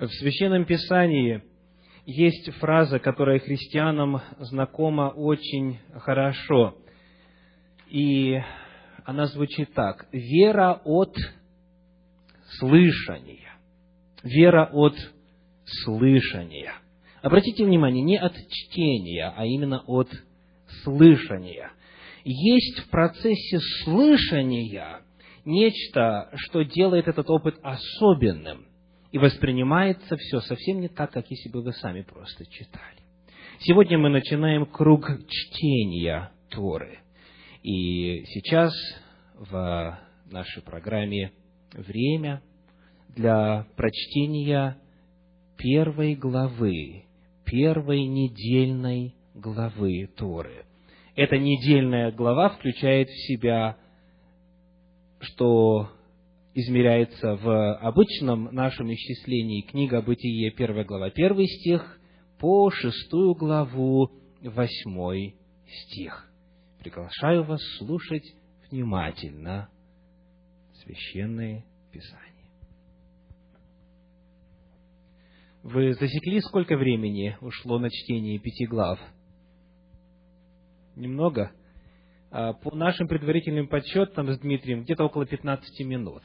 [0.00, 1.42] В Священном Писании
[2.06, 6.78] есть фраза, которая христианам знакома очень хорошо.
[7.90, 8.40] И
[9.04, 10.06] она звучит так.
[10.10, 11.14] Вера от
[12.58, 13.58] слышания.
[14.22, 14.94] Вера от
[15.66, 16.72] слышания.
[17.20, 20.08] Обратите внимание, не от чтения, а именно от
[20.82, 21.72] слышания.
[22.24, 25.02] Есть в процессе слышания
[25.44, 28.69] нечто, что делает этот опыт особенным.
[29.12, 33.00] И воспринимается все совсем не так, как если бы вы сами просто читали.
[33.60, 37.00] Сегодня мы начинаем круг чтения Торы.
[37.62, 38.72] И сейчас
[39.34, 41.32] в нашей программе
[41.72, 42.42] время
[43.08, 44.78] для прочтения
[45.56, 47.04] первой главы,
[47.44, 50.64] первой недельной главы Торы.
[51.16, 53.76] Эта недельная глава включает в себя,
[55.20, 55.90] что
[56.54, 62.00] измеряется в обычном нашем исчислении книга Бытие, первая глава, первый стих,
[62.38, 64.10] по шестую главу,
[64.42, 66.30] восьмой стих.
[66.80, 68.24] Приглашаю вас слушать
[68.70, 69.68] внимательно
[70.82, 72.30] священные писания.
[75.62, 78.98] Вы засекли, сколько времени ушло на чтение пяти глав?
[80.96, 81.52] Немного?
[82.32, 86.22] А, по нашим предварительным подсчетам с Дмитрием, где-то около 15 минут.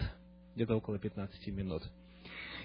[0.55, 1.81] Где-то около 15 минут.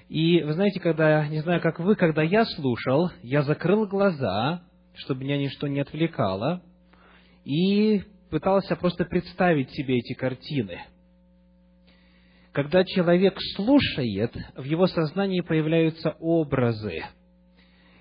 [0.08, 4.62] И вы знаете, когда, не знаю, как вы, когда я слушал, я закрыл глаза,
[4.94, 6.62] чтобы меня ничто не отвлекало,
[7.44, 10.82] и пытался просто представить себе эти картины.
[12.52, 17.04] Когда человек слушает, в его сознании появляются образы,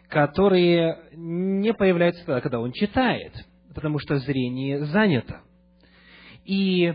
[0.09, 3.33] которые не появляются тогда, когда он читает–
[3.79, 5.39] потому что зрение занято.
[6.43, 6.93] И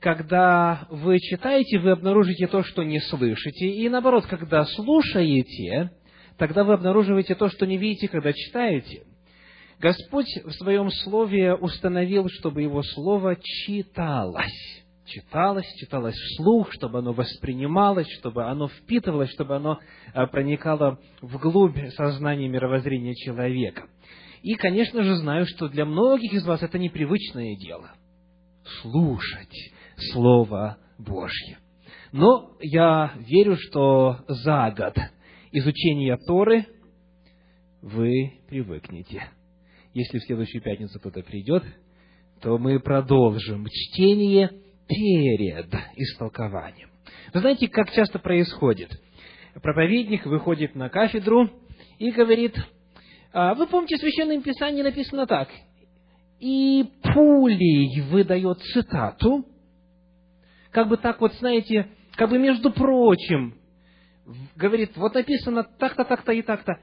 [0.00, 5.92] когда вы читаете, вы обнаружите то, что не слышите, и наоборот, когда слушаете,
[6.36, 9.04] тогда вы обнаруживаете то, что не видите, когда читаете.
[9.80, 14.84] Господь в Своем Слове установил, чтобы Его Слово читалось.
[15.06, 19.78] Читалось, читалось вслух, чтобы оно воспринималось, чтобы оно впитывалось, чтобы оно
[20.12, 23.88] а, проникало вглубь сознания мировоззрения человека.
[24.46, 27.90] И, конечно же, знаю, что для многих из вас это непривычное дело–
[28.80, 29.72] слушать
[30.12, 31.58] Слово Божье.
[32.12, 34.96] Но я верю, что за год
[35.50, 36.64] изучения Торы
[37.82, 39.28] вы привыкнете.
[39.94, 41.64] Если в следующую пятницу кто-то придет,
[42.40, 44.52] то мы продолжим чтение
[44.86, 46.90] перед истолкованием.
[47.34, 48.96] Вы знаете, как часто происходит?
[49.60, 51.50] Проповедник выходит на кафедру
[51.98, 52.56] и говорит–
[53.32, 55.48] вы помните, в Священном Писании написано так.
[56.38, 59.44] И пулей выдает цитату,
[60.70, 63.54] как бы так вот, знаете, как бы между прочим,
[64.56, 66.78] говорит, вот написано так-то, так-то и так-то.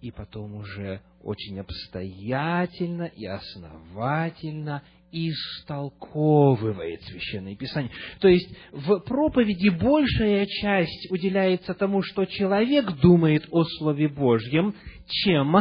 [0.00, 4.82] И потом уже очень обстоятельно и основательно
[5.12, 7.92] истолковывает Священное Писание.
[8.20, 14.74] То есть в проповеди большая часть уделяется тому, что человек думает о Слове Божьем,
[15.06, 15.56] чем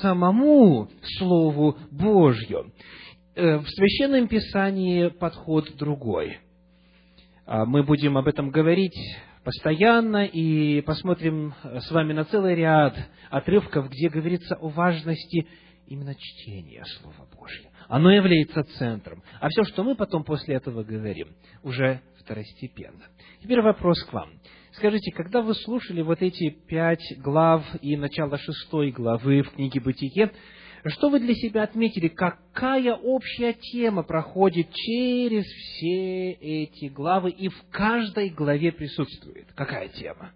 [0.00, 0.88] самому
[1.18, 2.72] Слову Божью.
[3.34, 6.38] Э, в Священном Писании подход другой.
[7.46, 8.98] А, мы будем об этом говорить
[9.44, 12.94] постоянно и посмотрим с вами на целый ряд
[13.30, 15.46] отрывков, где говорится о важности
[15.86, 17.70] именно чтения Слова Божьего.
[17.88, 19.22] Оно является центром.
[19.40, 21.28] А все, что мы потом после этого говорим,
[21.62, 23.06] уже второстепенно.
[23.42, 24.30] Теперь вопрос к вам.
[24.78, 30.30] Скажите, когда вы слушали вот эти пять глав и начало шестой главы в книге «Бытие»,
[30.86, 32.06] что вы для себя отметили?
[32.06, 39.48] Какая общая тема проходит через все эти главы и в каждой главе присутствует?
[39.56, 40.30] Какая тема?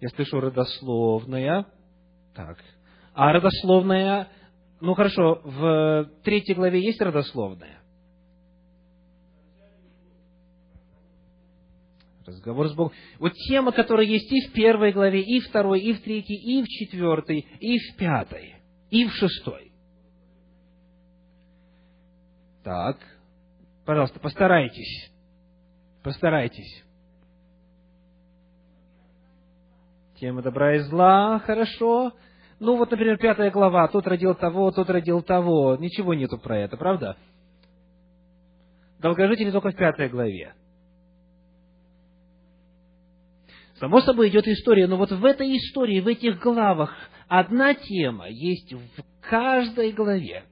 [0.00, 1.66] Я слышу родословная.
[2.34, 2.58] Так.
[3.14, 4.28] А родословная...
[4.80, 7.85] Ну хорошо, в третьей главе есть родословная?
[12.26, 12.92] Разговор с Богом.
[13.18, 16.62] Вот тема, которая есть и в первой главе, и в второй, и в третьей, и
[16.62, 18.56] в четвертой, и в пятой,
[18.90, 19.72] и в шестой.
[22.62, 22.98] Так,
[23.84, 25.10] пожалуйста, постарайтесь.
[26.02, 26.84] Постарайтесь.
[30.20, 32.12] Тема добра и зла, хорошо.
[32.58, 35.76] Ну, вот, например, пятая глава, тот родил того, тот родил того.
[35.76, 37.16] Ничего нету про это, правда?
[38.98, 40.54] Долгожители только в пятой главе.
[43.78, 46.94] Само собой идет история, но вот в этой истории, в этих главах
[47.28, 50.44] одна тема есть в каждой главе.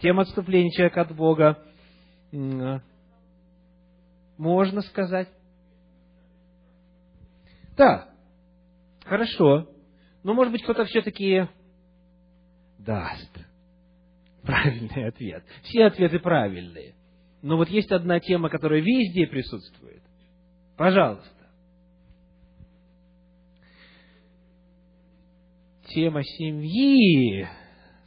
[0.00, 1.62] Тема отступления человека от Бога,
[4.36, 5.28] Можно сказать.
[7.78, 8.10] Да,
[9.04, 9.70] хорошо.
[10.22, 11.48] Но, может быть, кто-то все-таки
[12.78, 13.38] даст
[14.42, 15.44] правильный ответ.
[15.62, 16.94] Все ответы правильные.
[17.42, 20.02] Но вот есть одна тема, которая везде присутствует.
[20.76, 21.30] Пожалуйста.
[25.88, 27.46] Тема семьи.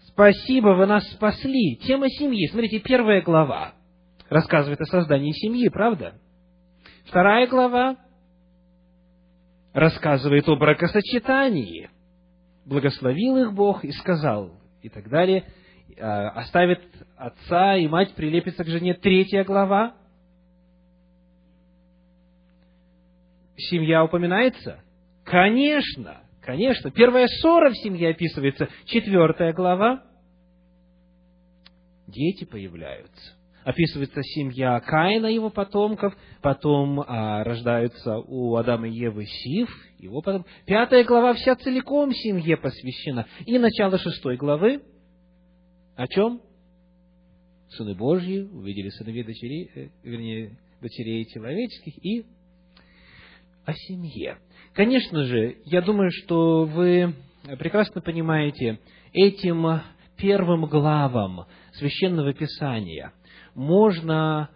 [0.08, 1.78] Спасибо, вы нас спасли.
[1.78, 2.48] Тема семьи.
[2.48, 3.74] Смотрите, первая глава
[4.30, 6.20] рассказывает о создании семьи, правда?
[7.06, 7.98] Вторая глава
[9.74, 11.90] рассказывает о бракосочетании.
[12.66, 14.52] Благословил их Бог и сказал,
[14.82, 15.46] и так далее.
[16.00, 16.82] А, оставит
[17.18, 18.94] отца и мать, прилепится к жене.
[18.94, 19.96] Третья глава.
[23.58, 24.82] Семья упоминается?
[25.26, 26.92] Конечно, конечно.
[26.92, 28.70] Первая ссора в семье описывается.
[28.86, 30.04] Четвертая глава.
[32.08, 39.70] Дети появляются описывается семья Каина, его потомков, потом а, рождаются у Адама и Евы Сив,
[40.00, 40.46] его потом.
[40.66, 43.28] Пятая глава вся целиком семье посвящена.
[43.46, 44.82] И начало шестой главы
[46.00, 46.42] о чем?
[47.72, 52.26] Сыны Божьи увидели сыновей дочерей, э, вернее, дочерей человеческих и
[53.66, 54.38] о семье.
[54.72, 57.16] Конечно же, я думаю, что вы
[57.60, 58.80] прекрасно понимаете,
[59.12, 59.82] этим
[60.16, 63.12] первым главам Священного Писания
[63.54, 64.50] можно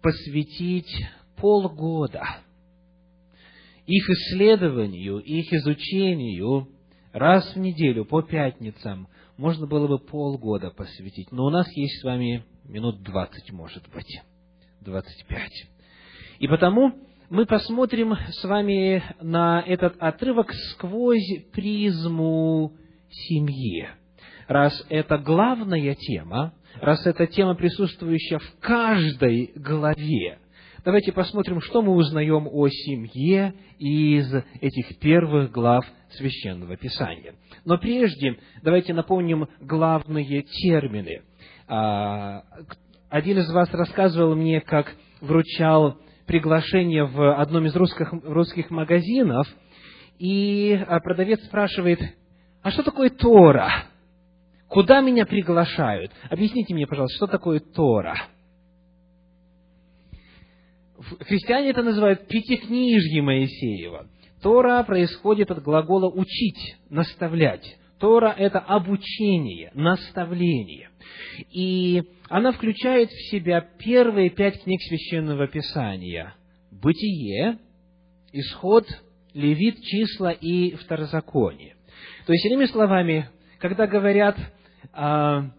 [0.00, 0.90] посвятить
[1.36, 2.24] полгода
[3.84, 6.68] их исследованию, их изучению
[7.12, 9.08] раз в неделю по пятницам
[9.40, 11.32] можно было бы полгода посвятить.
[11.32, 14.20] Но у нас есть с вами минут двадцать, может быть,
[14.82, 15.66] двадцать пять.
[16.38, 16.92] И потому
[17.30, 22.76] мы посмотрим с вами на этот отрывок сквозь призму
[23.08, 23.88] семьи.
[24.46, 30.38] Раз это главная тема, раз это тема, присутствующая в каждой главе,
[30.84, 37.34] давайте посмотрим, что мы узнаем о семье из этих первых глав Священного Писания.
[37.64, 41.22] Но прежде давайте напомним главные термины.
[41.66, 42.42] А,
[43.08, 49.48] один из вас рассказывал мне, как вручал приглашение в одном из русских, русских магазинов,
[50.18, 52.00] и а, продавец спрашивает,
[52.62, 53.84] а что такое Тора?
[54.68, 56.12] Куда меня приглашают?
[56.28, 58.16] Объясните мне, пожалуйста, что такое Тора?
[61.20, 64.06] Христиане это называют пятикнижье Моисеева.
[64.42, 67.78] Тора происходит от глагола «учить», «наставлять».
[67.98, 70.88] Тора– это обучение, наставление.
[71.52, 76.34] И она включает в себя первые пять книг Священного Писания.
[76.70, 77.58] Бытие,
[78.32, 78.86] Исход,
[79.34, 81.76] Левит, Числа и Второзаконие.
[82.26, 83.28] То есть, иными словами,
[83.58, 84.38] когда говорят
[84.94, 85.50] а,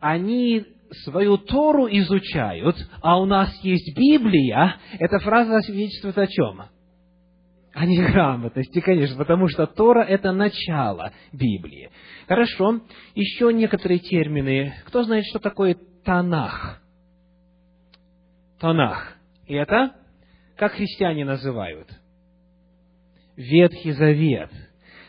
[0.00, 0.64] они
[1.04, 6.62] свою Тору изучают, а у нас есть Библия, эта фраза свидетельствует о чем?
[7.74, 11.90] О неграмотности, конечно, потому что Тора– это начало Библии.
[12.28, 12.80] Хорошо,
[13.16, 14.74] еще некоторые термины.
[14.86, 16.80] Кто знает, что такое Танах?
[18.60, 19.16] Танах.
[19.48, 19.92] И это,
[20.56, 21.88] как христиане называют?
[23.36, 24.50] Ветхий Завет.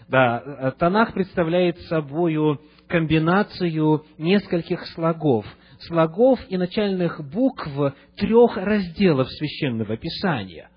[0.07, 5.45] Да, Танах представляет собою комбинацию нескольких слогов,
[5.81, 7.67] слогов и начальных букв
[8.17, 10.69] трех разделов Священного Писания.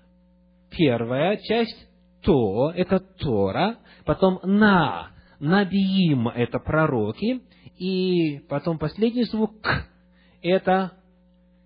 [0.69, 1.87] Первая часть–
[2.21, 7.41] То, это Тора, потом На, Набиим– это пророки,
[7.77, 9.87] и потом последний звук К–
[10.41, 10.91] это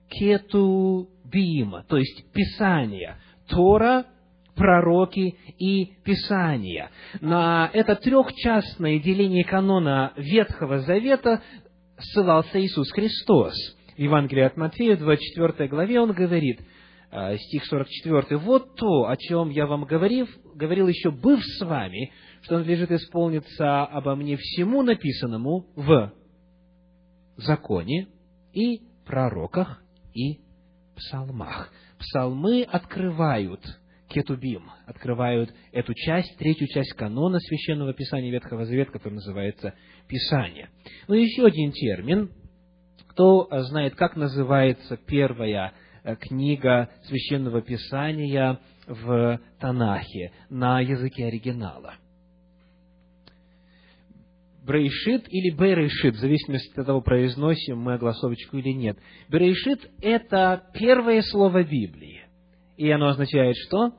[0.09, 3.17] Кетубим, то есть Писание.
[3.47, 4.05] Тора,
[4.55, 6.91] пророки и Писания.
[7.19, 11.41] На это трехчастное деление канона Ветхого Завета
[11.97, 13.53] ссылался Иисус Христос.
[13.95, 16.59] В Евангелии от Матфея, 24 главе, он говорит,
[17.37, 22.57] стих 44, «Вот то, о чем я вам говорил, говорил еще, быв с вами, что
[22.57, 26.11] надлежит исполниться обо мне всему написанному в
[27.37, 28.07] законе
[28.53, 30.39] и пророках и
[30.95, 31.71] псалмах».
[31.99, 33.61] Псалмы открывают
[34.09, 39.73] кетубим, открывают эту часть, третью часть канона Священного Писания Ветхого Завета, который называется
[40.07, 40.69] Писание.
[41.07, 42.31] Ну, еще один термин.
[43.07, 45.73] Кто знает, как называется первая э,
[46.19, 51.95] книга Священного Писания в Танахе на языке оригинала?
[54.65, 58.97] Брейшит или Берешит, в зависимости от того, произносим мы огласовочку или нет.
[59.29, 62.21] Берешит– это первое слово Библии.
[62.77, 63.91] И оно означает что?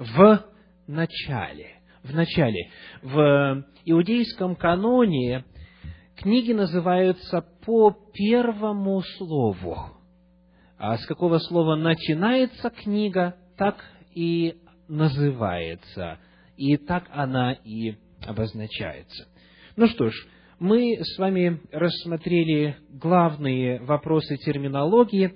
[0.00, 0.44] в
[0.86, 1.76] начале.
[2.02, 2.70] В начале.
[3.02, 5.44] В иудейском каноне
[6.16, 9.99] книги называются по первому слову.
[10.82, 13.84] А с какого слова начинается книга, так
[14.14, 14.56] и
[14.88, 16.18] называется.
[16.56, 17.96] И так она и
[18.26, 19.28] обозначается.
[19.76, 20.14] Ну что ж,
[20.58, 25.34] мы с вами рассмотрели главные вопросы терминологии,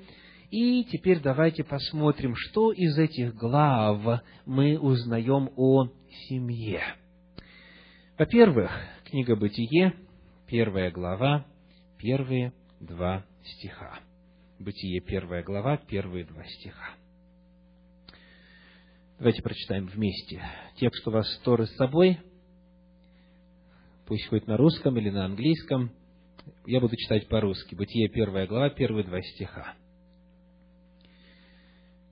[0.51, 5.89] и теперь давайте посмотрим, что из этих глав мы узнаем о
[6.27, 6.81] семье.
[8.17, 8.71] Во-первых,
[9.05, 9.93] книга Бытие,
[10.47, 11.45] первая глава,
[11.99, 14.01] первые два стиха.
[14.59, 16.95] Бытие, первая глава, первые два стиха.
[19.19, 20.43] Давайте прочитаем вместе.
[20.77, 22.21] Текст у вас Торы с собой,
[24.07, 25.91] пусть хоть на русском или на английском.
[26.67, 27.75] Я буду читать по-русски.
[27.75, 29.75] Бытие, первая глава, первые два стиха.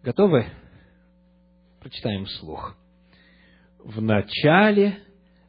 [0.03, 0.47] Готовы?
[1.79, 2.77] Прочитаем вслух.
[3.79, 4.99] В начале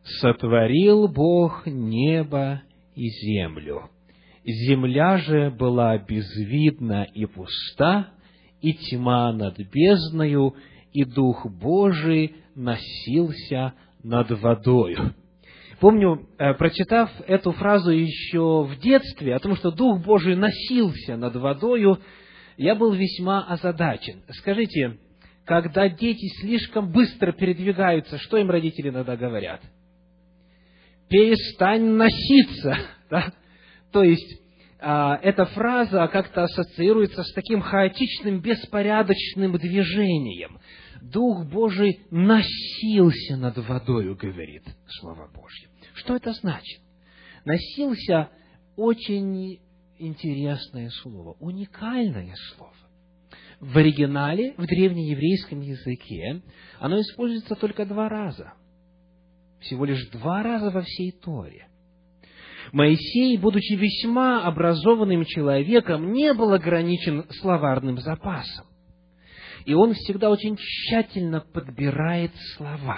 [0.03, 2.61] сотворил Бог небо
[2.93, 3.89] и землю.
[4.45, 8.09] Земля же была безвидна и пуста,
[8.61, 10.55] и тьма над бездною,
[10.91, 13.73] и Дух Божий носился
[14.03, 15.15] над водою.
[15.79, 21.35] Помню, э, прочитав эту фразу еще в детстве, о том, что Дух Божий носился над
[21.35, 21.99] водою,
[22.57, 24.23] я был весьма озадачен.
[24.29, 24.97] Скажите,
[25.45, 29.61] когда дети слишком быстро передвигаются, что им родители иногда говорят?
[31.09, 32.77] Перестань носиться.
[33.09, 33.31] Да?
[33.93, 34.41] То есть,
[34.79, 40.59] а, эта фраза как-то ассоциируется с таким хаотичным, беспорядочным движением.
[41.01, 45.69] Дух Божий носился над водою, говорит Слово Божье.
[45.93, 46.81] Что это значит?
[47.45, 48.29] Носился
[48.75, 49.61] очень
[49.99, 52.73] интересное слово, уникальное слово.
[53.59, 56.41] В оригинале, в древнееврейском языке,
[56.79, 58.53] оно используется только два раза.
[59.59, 61.67] Всего лишь два раза во всей Торе.
[62.73, 68.65] Моисей, будучи весьма образованным человеком, не был ограничен словарным запасом.
[69.65, 72.97] И он всегда очень тщательно подбирает слова.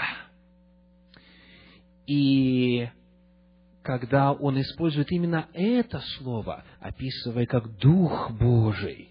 [2.08, 2.88] И
[3.84, 9.10] когда он использует именно это слово, описывая как Дух Божий,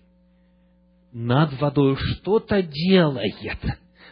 [1.13, 3.35] над водой что-то делает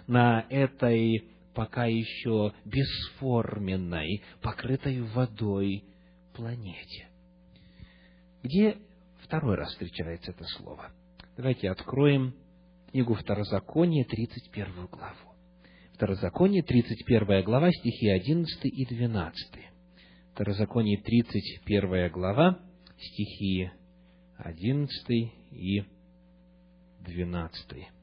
[0.07, 5.85] на этой пока еще бесформенной, покрытой водой
[6.33, 7.09] планете.
[8.43, 8.77] Где
[9.23, 10.93] второй раз встречается это слово?
[11.37, 12.35] Давайте откроем
[12.91, 15.35] книгу Второзакония, 31 главу.
[15.95, 19.59] Второзаконие, 31 глава, стихи 11 и 12.
[20.35, 22.59] Второзаконие, 31 глава,
[22.99, 23.71] стихи
[24.39, 25.11] 11
[25.53, 25.85] и
[27.01, 28.02] 12.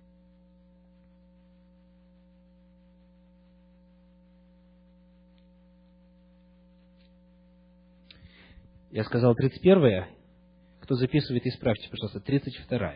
[8.92, 10.06] Я сказал 31
[10.82, 12.94] Кто записывает, исправьте, пожалуйста, 32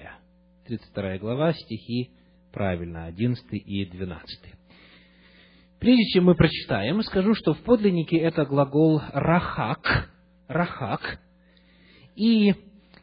[0.65, 2.11] 32 глава, стихи,
[2.51, 4.53] правильно, 11 и 12.
[5.79, 10.09] Прежде чем мы прочитаем, скажу, что в подлиннике это глагол «рахак»,
[10.47, 11.19] «рахак»,
[12.15, 12.55] и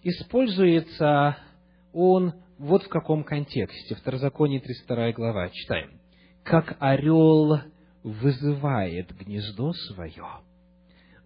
[0.02, 1.36] используется
[1.92, 3.94] он вот в каком контексте.
[3.94, 5.48] Второзаконие 32 глава.
[5.50, 6.00] Читаем.
[6.42, 7.60] «Как орел
[8.02, 10.26] вызывает гнездо свое,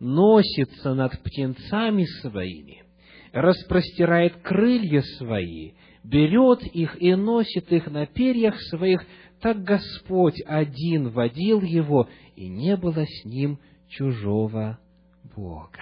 [0.01, 2.85] носится над птенцами своими,
[3.33, 5.73] распростирает крылья свои,
[6.03, 9.05] берет их и носит их на перьях своих,
[9.41, 13.59] так Господь один водил его, и не было с ним
[13.89, 14.79] чужого
[15.37, 15.81] Бога.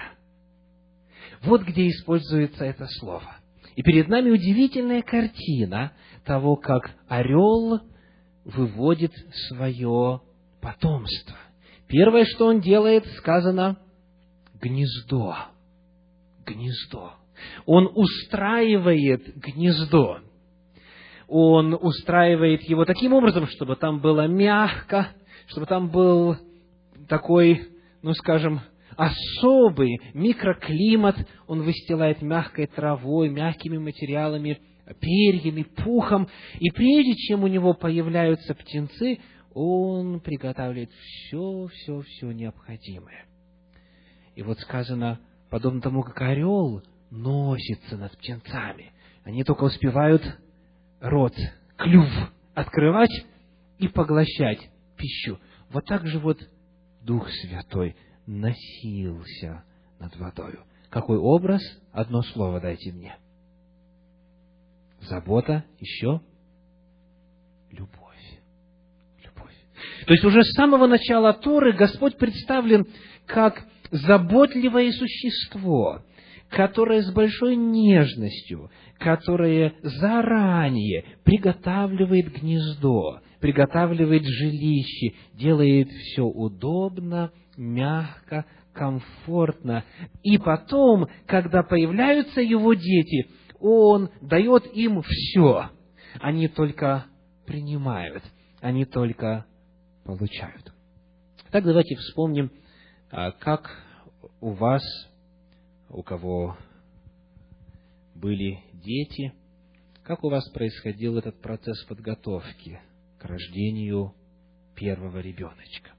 [1.42, 3.36] Вот где используется это слово.
[3.74, 5.92] И перед нами удивительная картина
[6.24, 7.80] того, как орел
[8.44, 9.12] выводит
[9.48, 10.20] свое
[10.60, 11.36] потомство.
[11.88, 13.78] Первое, что он делает, сказано
[14.62, 15.36] гнездо.
[16.46, 17.14] Гнездо.
[17.66, 20.20] Он устраивает гнездо
[21.34, 25.08] он устраивает его таким образом, чтобы там было мягко,
[25.46, 26.36] чтобы там был
[27.08, 27.68] такой,
[28.02, 28.60] ну скажем,
[28.96, 31.16] особый микроклимат,
[31.46, 34.58] он выстилает мягкой травой, мягкими материалами,
[35.00, 36.28] перьями, пухом,
[36.60, 39.18] и прежде чем у него появляются птенцы,
[39.54, 43.24] он приготавливает все, все, все необходимое.
[44.34, 45.20] И вот сказано,
[45.50, 48.92] подобно тому, как орел носится над птенцами,
[49.24, 50.22] они только успевают
[51.00, 51.34] рот,
[51.76, 52.08] клюв
[52.54, 53.24] открывать
[53.78, 55.38] и поглощать пищу.
[55.70, 56.38] Вот так же вот
[57.02, 57.96] Дух Святой
[58.26, 59.64] носился
[59.98, 60.64] над водою.
[60.90, 61.62] Какой образ?
[61.92, 63.16] Одно слово дайте мне.
[65.00, 66.20] Забота, еще
[67.70, 68.40] любовь.
[69.24, 69.54] Любовь.
[70.06, 72.86] То есть уже с самого начала Торы Господь представлен
[73.26, 76.02] как заботливое существо,
[76.48, 89.84] которое с большой нежностью, которое заранее приготавливает гнездо, приготавливает жилище, делает все удобно, мягко, комфортно.
[90.22, 93.28] И потом, когда появляются его дети,
[93.60, 95.70] он дает им все.
[96.20, 97.06] Они только
[97.46, 98.22] принимают,
[98.60, 99.44] они только
[100.04, 100.72] получают.
[101.50, 102.50] Так давайте вспомним,
[103.10, 103.70] а, как
[104.42, 104.82] у вас,
[105.88, 106.58] у кого
[108.16, 109.32] были дети,
[110.02, 112.80] как у вас происходил этот процесс подготовки
[113.18, 114.14] к рождению
[114.74, 115.92] первого ребеночка.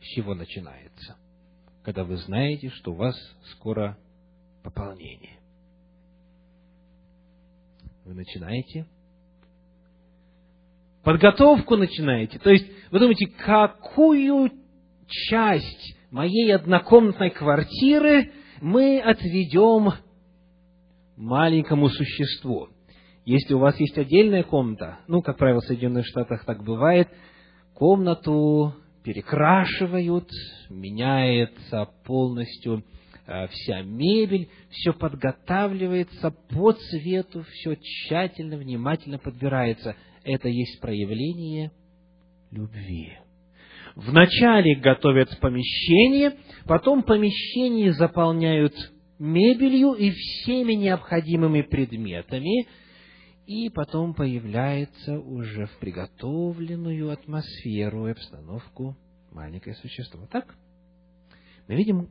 [0.00, 1.16] С чего начинается?
[1.82, 3.16] Когда вы знаете, что у вас
[3.50, 3.98] скоро
[4.62, 5.40] пополнение.
[8.04, 8.86] Вы начинаете
[11.02, 12.38] подготовку начинаете.
[12.38, 14.50] То есть, вы думаете, какую
[15.06, 18.30] часть моей однокомнатной квартиры
[18.60, 19.94] мы отведем
[21.16, 22.68] маленькому существу.
[23.24, 27.08] Если у вас есть отдельная комната, ну, как правило, в Соединенных Штатах так бывает,
[27.74, 30.28] комнату перекрашивают,
[30.70, 32.84] меняется полностью
[33.26, 41.72] э, вся мебель, все подготавливается по цвету, все тщательно, внимательно подбирается это есть проявление
[42.52, 43.18] любви.
[43.94, 46.36] Вначале готовят помещение,
[46.66, 48.74] потом помещение заполняют
[49.18, 52.66] мебелью и всеми необходимыми предметами,
[53.46, 58.96] и потом появляется уже в приготовленную атмосферу и обстановку
[59.30, 60.26] маленькое существо.
[60.26, 60.56] Так?
[61.68, 62.08] Мы видим,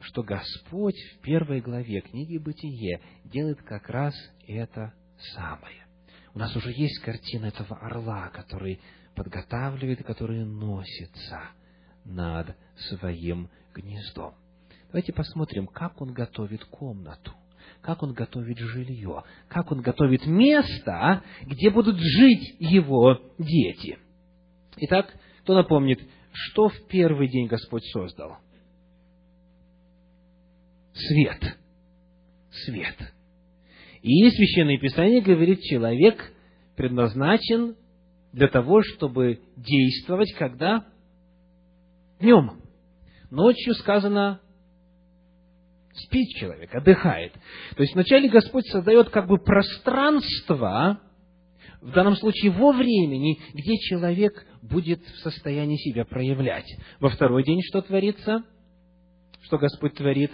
[0.00, 4.14] что Господь в первой главе книги «Бытие» делает как раз
[4.48, 4.94] это
[5.34, 5.86] самое.
[6.34, 8.80] У нас уже есть картина этого орла, который
[9.14, 11.50] подготавливает который носится
[12.04, 14.34] над своим гнездом.
[14.88, 17.32] Давайте посмотрим, как он готовит комнату,
[17.80, 23.98] как он готовит жилье, как он готовит место, где будут жить его дети.
[24.76, 26.00] Итак, кто напомнит,
[26.32, 28.38] что в первый день Господь создал?
[30.92, 31.58] Свет.
[32.64, 32.96] Свет.
[34.02, 36.32] И Священное Писание говорит, человек
[36.76, 37.76] предназначен
[38.34, 40.84] для того, чтобы действовать, когда?
[42.18, 42.60] Днем.
[43.30, 44.40] Ночью сказано,
[45.94, 47.32] спит человек, отдыхает.
[47.76, 51.00] То есть вначале Господь создает как бы пространство,
[51.80, 56.66] в данном случае во времени, где человек будет в состоянии себя проявлять.
[56.98, 58.42] Во второй день что творится?
[59.42, 60.32] Что Господь творит?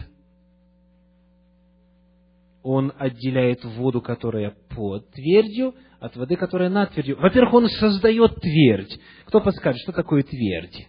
[2.81, 7.19] Он отделяет воду, которая под твердью, от воды, которая над твердью.
[7.21, 8.99] Во-первых, он создает твердь.
[9.27, 10.89] Кто подскажет, что такое твердь?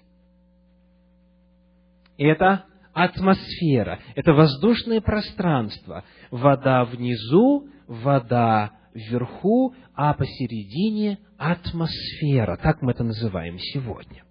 [2.18, 6.06] Это атмосфера, это воздушное пространство.
[6.30, 12.58] Вода внизу, вода вверху, а посередине атмосфера.
[12.58, 14.24] Так мы это называем сегодня.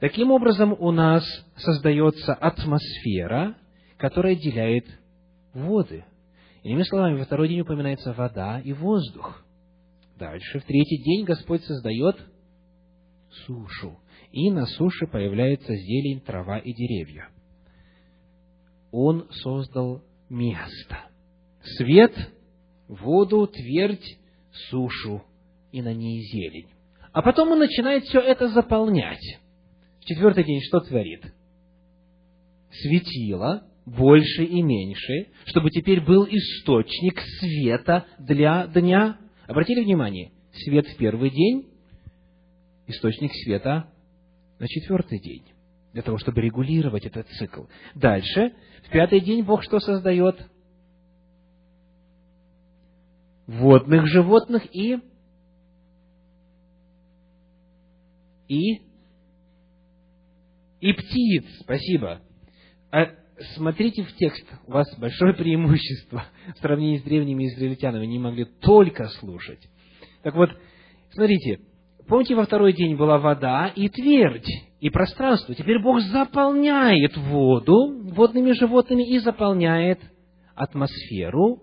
[0.00, 1.24] Таким образом, у нас
[1.56, 3.54] создается атмосфера,
[3.96, 4.86] которая отделяет
[5.52, 6.04] воды
[6.62, 9.44] Иными словами, во второй день упоминается вода и воздух.
[10.18, 12.16] Дальше, в третий день Господь создает
[13.46, 13.98] сушу.
[14.32, 17.30] И на суше появляется зелень, трава и деревья.
[18.92, 20.98] Он создал место.
[21.76, 22.14] Свет,
[22.88, 24.18] воду, твердь,
[24.70, 25.22] сушу
[25.72, 26.68] и на ней зелень.
[27.12, 29.40] А потом он начинает все это заполнять.
[30.00, 31.24] В четвертый день что творит?
[32.70, 39.18] Светило, больше и меньше, чтобы теперь был источник света для дня.
[39.46, 41.68] Обратили внимание, свет в первый день,
[42.86, 43.92] источник света
[44.58, 45.44] на четвертый день,
[45.92, 47.64] для того, чтобы регулировать этот цикл.
[47.94, 48.52] Дальше,
[48.86, 50.36] в пятый день Бог что создает?
[53.46, 54.98] Водных животных и
[58.46, 58.80] и
[60.80, 61.44] и птиц.
[61.60, 62.20] Спасибо.
[62.90, 63.19] А
[63.54, 66.24] смотрите в текст, у вас большое преимущество
[66.54, 69.60] в сравнении с древними израильтянами, они могли только слушать.
[70.22, 70.50] Так вот,
[71.12, 71.60] смотрите,
[72.06, 74.48] помните, во второй день была вода и твердь,
[74.80, 75.54] и пространство.
[75.54, 80.00] Теперь Бог заполняет воду водными животными и заполняет
[80.54, 81.62] атмосферу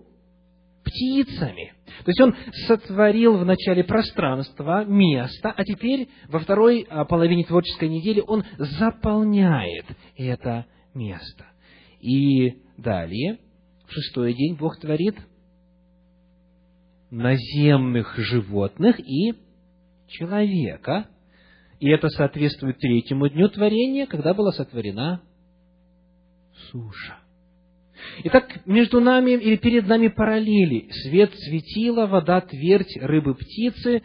[0.84, 1.72] птицами.
[2.04, 2.34] То есть Он
[2.66, 9.84] сотворил в начале пространство, место, а теперь во второй а, половине творческой недели Он заполняет
[10.16, 11.46] это место.
[12.00, 13.38] И далее,
[13.86, 15.16] в шестой день Бог творит
[17.10, 19.34] наземных животных и
[20.08, 21.08] человека.
[21.80, 25.22] И это соответствует третьему дню творения, когда была сотворена
[26.70, 27.18] суша.
[28.24, 30.88] Итак, между нами или перед нами параллели.
[30.90, 34.02] Свет светила, вода твердь, рыбы, птицы,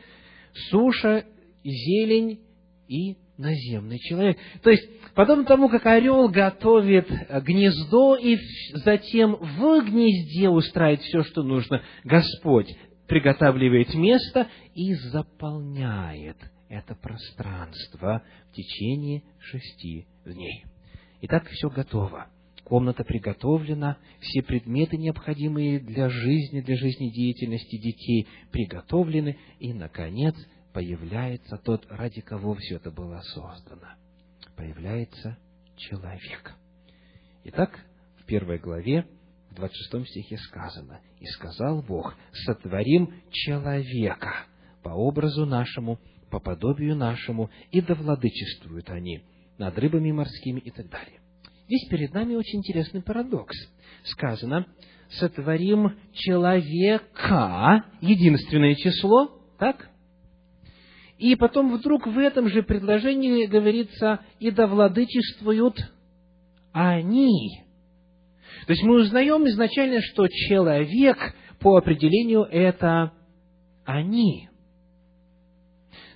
[0.69, 1.25] суша,
[1.63, 2.41] зелень
[2.88, 4.38] и наземный человек.
[4.62, 8.38] То есть, подобно тому, как орел готовит гнездо и
[8.74, 12.76] затем в гнезде устраивает все, что нужно, Господь
[13.08, 16.38] приготавливает место и заполняет
[16.69, 20.65] это пространство в течение шести дней.
[21.22, 22.28] Итак, все готово.
[22.63, 30.34] Комната приготовлена, все предметы, необходимые для жизни, для жизнедеятельности детей, приготовлены, и, наконец,
[30.73, 33.93] появляется тот, ради кого все это было создано.
[34.57, 35.38] Появляется
[35.77, 36.53] человек.
[37.45, 37.79] Итак,
[38.19, 39.05] в первой главе,
[39.51, 44.45] в 26 стихе сказано, «И сказал Бог, сотворим человека
[44.81, 49.23] по образу нашему, по подобию нашему, и да владычествуют они
[49.57, 51.19] над рыбами морскими» и так далее.
[51.65, 53.55] Здесь перед нами очень интересный парадокс.
[54.05, 54.67] Сказано,
[55.19, 59.92] сотворим человека, единственное число, так?
[61.23, 65.77] И потом вдруг в этом же предложении говорится, и да владычествуют
[66.73, 67.62] они.
[68.67, 71.17] То есть мы узнаем изначально, что человек
[71.62, 73.13] по определению это
[73.86, 74.49] они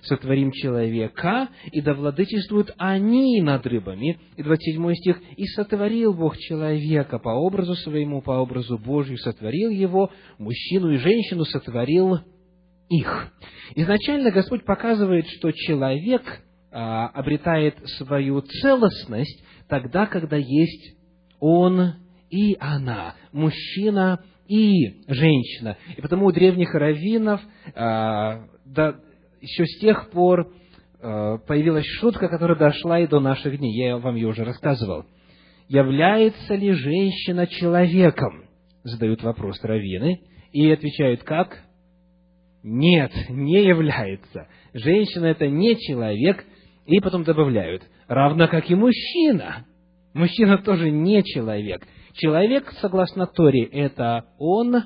[0.02, 4.18] сотворим человека, и да владычествуют они над рыбами.
[4.36, 5.22] И 27 стих.
[5.38, 11.46] «И сотворил Бог человека по образу своему, по образу Божию сотворил его, мужчину и женщину
[11.46, 12.18] сотворил
[12.88, 13.32] их».
[13.74, 16.22] Изначально Господь показывает, что человек
[16.70, 20.96] а, обретает свою целостность тогда, когда есть
[21.40, 21.94] он
[22.30, 25.76] и она, мужчина и женщина.
[25.96, 27.40] И потому у древних раввинов
[27.74, 28.96] а, да,
[29.40, 30.52] еще с тех пор
[31.00, 33.76] э, появилась шутка, которая дошла и до наших дней.
[33.76, 35.04] Я вам ее уже рассказывал.
[35.68, 38.44] Является ли женщина человеком?
[38.82, 40.20] Задают вопрос раввины.
[40.52, 41.62] И отвечают как?
[42.68, 44.46] Нет, не является.
[44.74, 46.44] Женщина это не человек.
[46.84, 49.66] И потом добавляют, равно как и мужчина.
[50.12, 51.86] Мужчина тоже не человек.
[52.14, 54.82] Человек, согласно Торе, это он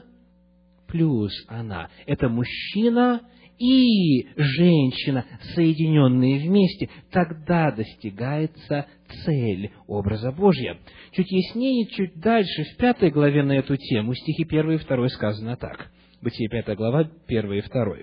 [0.86, 1.88] плюс она.
[2.06, 3.20] Это мужчина
[3.58, 8.86] и женщина, соединенные вместе, тогда достигается
[9.24, 10.78] цель образа Божья.
[11.12, 15.56] Чуть яснее, чуть дальше, в пятой главе на эту тему, стихи 1 и 2 сказано
[15.56, 15.90] так.
[16.22, 17.96] Бытие 5 глава, 1 и 2.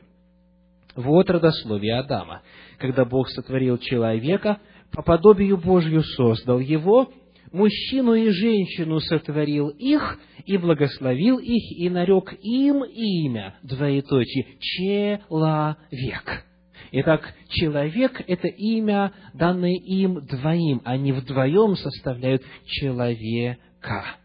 [0.97, 2.41] Вот родословие Адама.
[2.77, 4.60] Когда Бог сотворил человека,
[4.91, 7.10] по подобию Божью создал его,
[7.53, 16.43] мужчину и женщину сотворил их, и благословил их, и нарек им имя, двоеточие, человек.
[16.91, 20.82] Итак, человек– это имя, данное им двоим.
[20.84, 24.17] Они вдвоем составляют человека.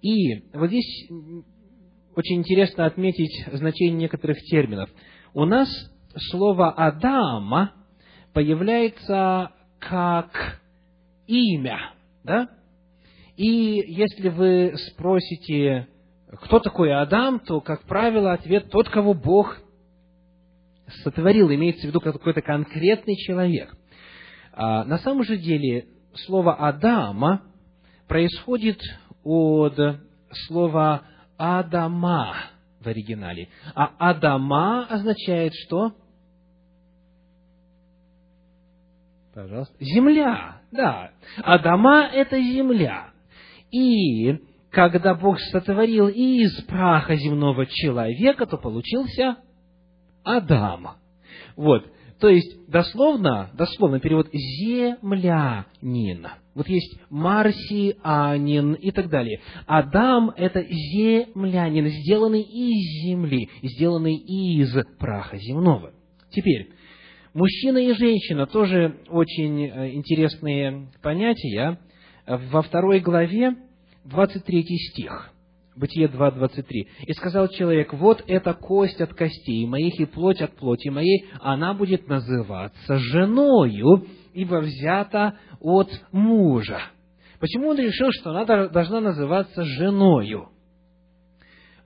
[0.00, 1.10] И вот здесь
[2.16, 4.90] очень интересно отметить значение некоторых терминов.
[5.34, 5.68] У нас
[6.30, 7.72] слово «Адама»
[8.32, 10.60] появляется как
[11.26, 11.92] имя–
[12.26, 12.48] да?
[13.36, 15.88] И если вы спросите,
[16.42, 19.56] кто такой Адам, то, как правило, ответ тот, кого Бог
[21.04, 23.74] сотворил, имеется в виду какой-то конкретный человек.
[24.52, 27.42] А на самом же деле слово Адама
[28.08, 28.80] происходит
[29.22, 29.78] от
[30.46, 31.02] слова
[31.36, 32.34] Адама
[32.80, 33.48] в оригинале.
[33.74, 35.92] А Адама означает что?
[39.34, 39.74] Пожалуйста.
[39.80, 41.10] Земля, да.
[41.42, 43.10] Адама– это земля.
[43.70, 44.38] И
[44.70, 49.36] когда Бог сотворил из праха земного человека, то получился
[50.24, 50.96] Адам.
[51.56, 51.84] Вот.
[52.18, 56.26] То есть, дословно, дословно перевод «землянин».
[56.56, 59.40] Вот есть марсианин и так далее.
[59.66, 65.92] Адам– это землянин, сделанный из земли, сделанный из праха земного.
[66.30, 66.70] Теперь,
[67.34, 71.78] Мужчина и женщина тоже очень э, интересные понятия.
[72.26, 73.54] Во второй главе
[74.06, 75.34] 23 стих.
[75.76, 76.64] Бытие 2.23.
[77.06, 81.74] «И сказал человек, вот эта кость от костей моих и плоть от плоти моей, она
[81.74, 86.80] будет называться женою, ибо взята от мужа».
[87.40, 90.50] Почему он решил, что она должна называться женою?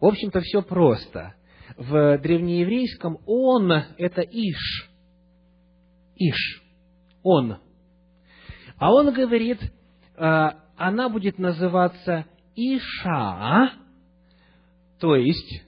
[0.01, 1.35] В общем-то, все просто.
[1.77, 4.91] В древнееврейском «он»– это «иш»,
[6.21, 6.63] Иш,
[7.23, 7.57] он.
[8.77, 13.73] А он говорит, э, она будет называться Иша,
[14.99, 15.65] то есть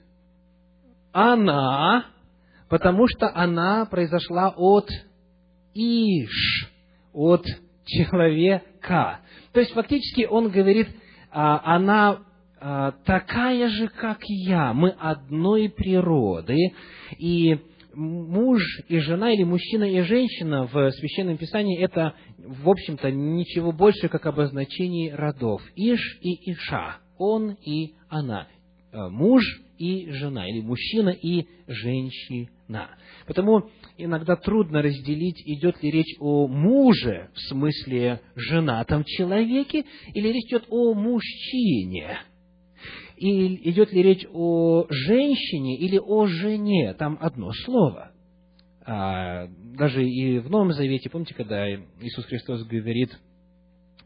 [1.11, 2.05] она,
[2.69, 4.89] потому что она произошла от
[5.73, 6.71] Иш,
[7.13, 7.45] от
[7.85, 9.19] человека.
[9.53, 10.87] То есть, фактически, он говорит,
[11.31, 12.19] а, она
[12.59, 16.57] а, такая же, как я, мы одной природы,
[17.17, 17.57] и
[17.93, 24.09] муж и жена, или мужчина и женщина в Священном Писании это, в общем-то, ничего больше,
[24.09, 25.61] как обозначение родов.
[25.75, 28.47] Иш и Иша, он и она,
[28.91, 29.43] а, муж
[29.83, 32.89] и жена, или мужчина и женщина.
[33.27, 40.47] Потому иногда трудно разделить, идет ли речь о муже, в смысле женатом человеке, или речь
[40.47, 42.19] идет о мужчине.
[43.17, 48.11] И идет ли речь о женщине или о жене, там одно слово.
[48.85, 53.11] А, даже и в Новом Завете, помните, когда Иисус Христос говорит,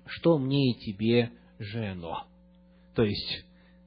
[0.06, 2.26] что мне и тебе жено?
[2.96, 3.46] То есть,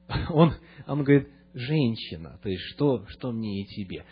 [0.31, 0.55] он,
[0.87, 4.05] он говорит, женщина, то есть, что, что мне и тебе.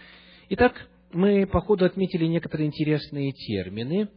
[0.50, 4.08] Итак, мы по ходу отметили некоторые интересные термины,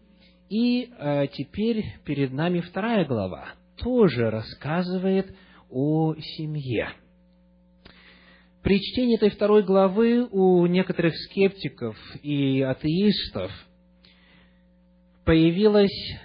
[0.49, 5.35] и э, теперь перед нами вторая глава, тоже рассказывает
[5.69, 6.89] о семье.
[8.61, 13.51] При чтении этой второй главы у некоторых скептиков и атеистов
[15.25, 16.19] появилась,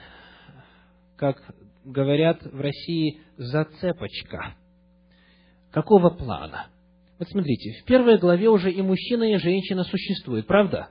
[1.17, 1.43] как
[1.85, 4.55] говорят в России, зацепочка.
[5.71, 6.67] Какого плана?
[7.19, 10.91] Вот смотрите, в первой главе уже и мужчина, и женщина существуют, правда?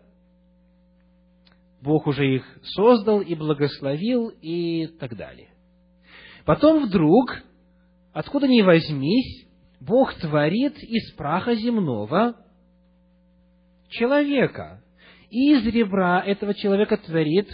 [1.82, 5.50] Бог уже их создал и благословил и так далее.
[6.46, 7.44] Потом вдруг,
[8.12, 9.46] откуда ни возьмись,
[9.80, 12.36] Бог творит из праха земного
[13.90, 14.82] человека.
[15.30, 17.50] И из ребра этого человека творит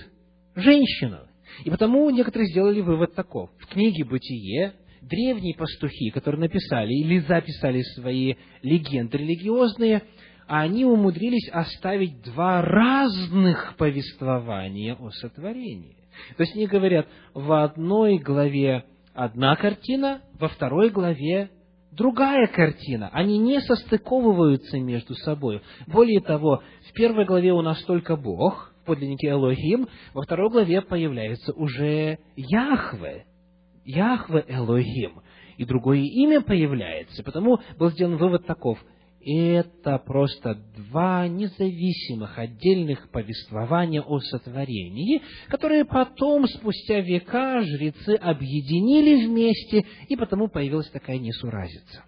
[0.55, 1.27] женщину.
[1.65, 3.49] И потому некоторые сделали вывод таков.
[3.59, 10.03] В книге «Бытие» древние пастухи, которые написали или записали свои легенды религиозные,
[10.47, 15.95] они умудрились оставить два разных повествования о сотворении.
[16.37, 18.83] То есть они говорят, в одной главе
[19.13, 21.49] одна картина, во второй главе
[21.91, 23.09] другая картина.
[23.13, 25.61] Они не состыковываются между собой.
[25.87, 30.81] Более того, в первой главе у нас только Бог, в подлиннике Элохим, во второй главе
[30.81, 33.25] появляется уже Яхве,
[33.85, 35.21] Яхве Элохим,
[35.57, 37.23] и другое имя появляется.
[37.23, 38.79] Потому был сделан вывод таков.
[39.23, 49.85] Это просто два независимых, отдельных повествования о сотворении, которые потом, спустя века, жрецы объединили вместе,
[50.07, 52.03] и потому появилась такая несуразица.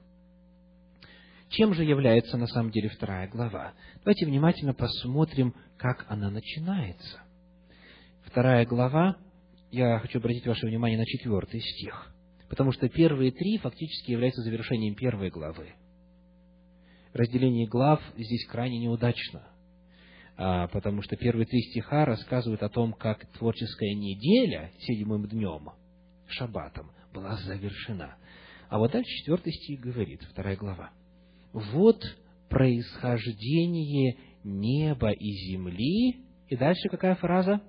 [1.49, 3.73] Чем же является на самом деле вторая глава?
[3.99, 7.21] Давайте внимательно посмотрим, как она начинается.
[8.25, 9.17] Вторая глава
[9.73, 12.13] я хочу обратить ваше внимание на четвертый стих,
[12.47, 15.73] потому что первые три фактически являются завершением первой главы.
[17.12, 19.47] Разделение глав здесь крайне неудачно,
[20.38, 25.71] а, потому что первые три стиха рассказывают о том, как творческая неделя седьмым днем,
[26.27, 28.17] шаббатом, была завершена.
[28.69, 30.91] А вот дальше четвертый стих говорит, вторая глава.
[31.51, 31.99] Вот
[32.47, 36.17] происхождение неба и земли.
[36.47, 37.62] И дальше какая фраза?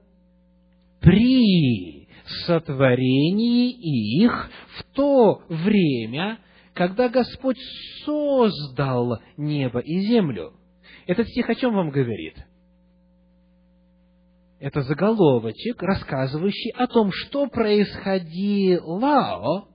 [1.04, 2.08] При
[2.46, 6.38] сотворении их в то время,
[6.72, 7.58] когда Господь
[8.04, 10.54] создал небо и землю.
[11.06, 12.34] Этот стих о чем вам говорит?
[14.58, 19.68] Это заголовочек, рассказывающий о том, что происходило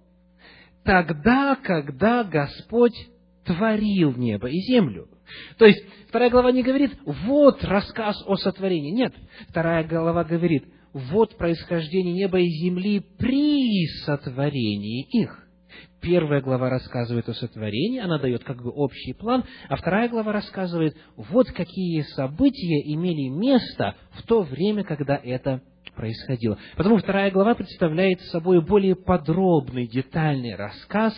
[0.84, 2.96] тогда, когда Господь
[3.46, 5.08] творил небо и землю.
[5.60, 8.90] То есть, вторая глава не говорит, вот рассказ о сотворении.
[8.90, 9.14] Нет,
[9.50, 15.46] вторая глава говорит, вот происхождение неба и земли при сотворении их.
[16.02, 20.96] Первая глава рассказывает о сотворении, она дает как бы общий план, а вторая глава рассказывает,
[21.18, 25.62] вот какие события имели место в то время, когда это
[25.96, 26.58] происходило.
[26.78, 31.14] Потому вторая глава представляет собой более подробный, детальный рассказ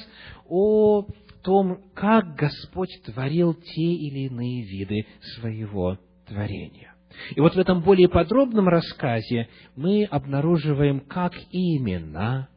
[0.50, 1.06] о
[1.44, 5.06] том, как Господь творил те или иные виды
[5.36, 6.91] своего творения.
[7.36, 12.50] И вот в этом более подробном рассказе мы обнаруживаем, как именно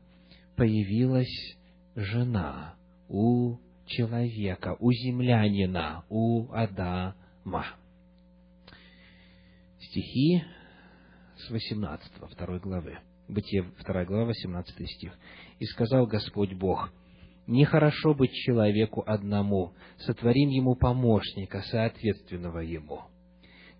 [0.57, 1.57] появилась
[1.95, 2.75] жена
[3.09, 7.67] у человека, у землянина, у Адама.
[9.79, 10.43] Стихи
[11.37, 12.99] с 18, второй главы.
[13.29, 15.19] Бытие, вторая глава, 18 стих.
[15.59, 16.93] «И сказал Господь Бог,
[17.47, 23.05] нехорошо быть человеку одному, сотворим ему помощника, соответственного ему»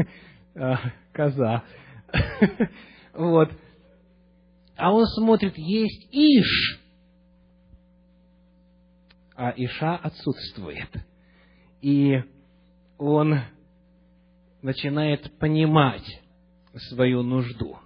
[0.56, 0.78] а,
[1.14, 1.64] коза.
[3.14, 3.50] Вот.
[4.76, 6.80] А он смотрит, есть Иш,
[9.36, 10.90] а Иша отсутствует.
[11.82, 12.22] И
[13.00, 13.40] он
[14.62, 16.22] начинает понимать
[16.90, 17.80] свою нужду.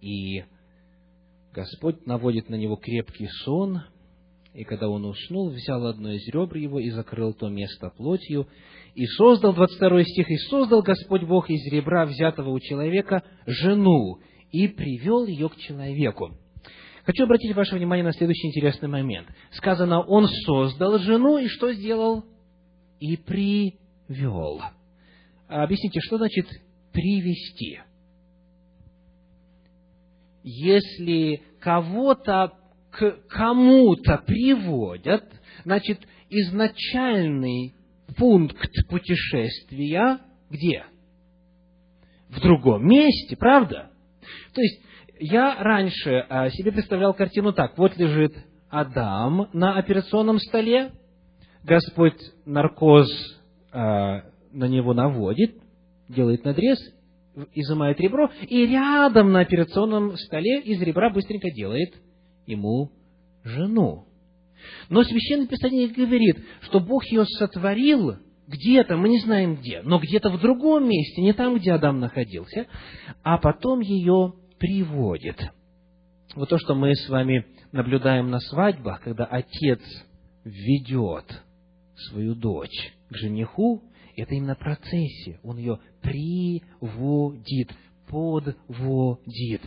[0.00, 0.44] И
[1.52, 3.82] Господь наводит на него крепкий сон,
[4.54, 8.48] и когда он уснул, взял одно из ребр его и закрыл то место плотью,
[8.94, 14.18] и создал, 22 стих, и создал Господь Бог из ребра, взятого у человека, жену,
[14.50, 16.36] и привел ее к человеку.
[17.04, 19.26] Хочу обратить ваше внимание на следующий интересный момент.
[19.52, 22.24] Сказано, он создал жену, и что сделал?
[23.00, 24.62] И привел.
[25.48, 26.46] Объясните, что значит
[26.92, 27.80] привести?
[30.42, 32.52] Если кого-то
[32.90, 35.24] к кому-то приводят,
[35.64, 37.74] значит, изначальный
[38.16, 40.18] пункт путешествия
[40.50, 40.84] где?
[42.28, 43.90] В другом месте, правда?
[44.54, 44.82] То есть,
[45.18, 47.78] я раньше а, себе представлял картину так.
[47.78, 48.34] Вот лежит
[48.68, 50.92] Адам на операционном столе,
[51.62, 53.08] Господь наркоз
[53.70, 55.54] а, на него наводит,
[56.08, 56.78] делает надрез,
[57.54, 61.94] изымает ребро, и рядом на операционном столе из ребра быстренько делает
[62.46, 62.90] ему
[63.44, 64.06] жену.
[64.88, 68.16] Но Священное Писание говорит, что Бог ее сотворил
[68.46, 72.66] где-то, мы не знаем где, но где-то в другом месте, не там, где Адам находился,
[73.22, 75.38] а потом ее приводит.
[76.34, 79.80] Вот то, что мы с вами наблюдаем на свадьбах, когда отец
[80.44, 81.26] ведет
[82.08, 83.82] свою дочь к жениху,
[84.16, 85.38] это именно процессия.
[85.42, 87.70] Он ее приводит,
[88.08, 89.62] подводит.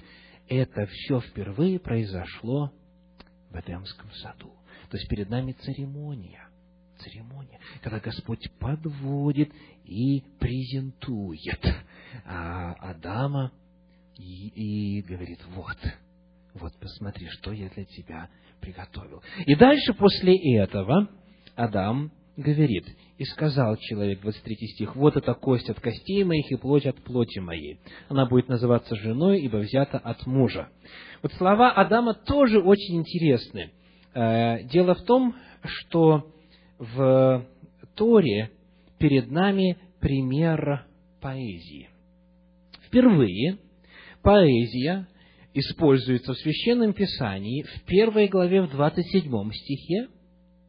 [0.48, 2.72] Это все впервые произошло
[3.50, 4.54] в Эдемском саду.
[4.90, 6.48] То есть перед нами церемония.
[7.00, 9.52] Церемония, когда Господь подводит
[9.84, 11.60] и презентует
[12.26, 13.52] а, Адама
[14.18, 15.78] и говорит, вот,
[16.54, 18.30] вот посмотри, что я для тебя
[18.62, 19.22] приготовил.
[19.46, 21.10] И дальше после этого
[21.56, 22.86] Адам говорит,
[23.18, 27.40] «И сказал человек, 23 стих, вот эта кость от костей моих и плоть от плоти
[27.40, 27.80] моей.
[28.10, 30.70] Она будет называться женой, ибо взята от мужа».
[31.22, 33.72] Вот слова Адама тоже очень интересны.
[34.14, 36.32] Э, дело в том, что
[36.78, 37.46] в
[37.96, 38.52] Торе
[39.00, 40.86] перед нами пример
[41.22, 41.90] поэзии.
[42.88, 43.58] Впервые
[44.22, 45.08] поэзия
[45.54, 50.08] используется в Священном Писании в первой главе в 27 стихе,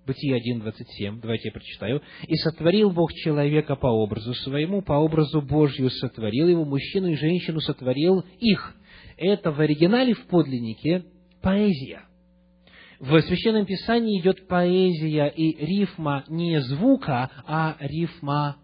[0.07, 2.01] Бытие 1.27, давайте я прочитаю.
[2.29, 7.61] «И сотворил Бог человека по образу своему, по образу Божью сотворил его, мужчину и женщину
[7.61, 8.77] сотворил их».
[9.16, 11.05] Это в оригинале, в подлиннике,
[11.42, 12.03] поэзия.
[13.01, 18.57] В Священном Писании идет поэзия и рифма не звука, а рифма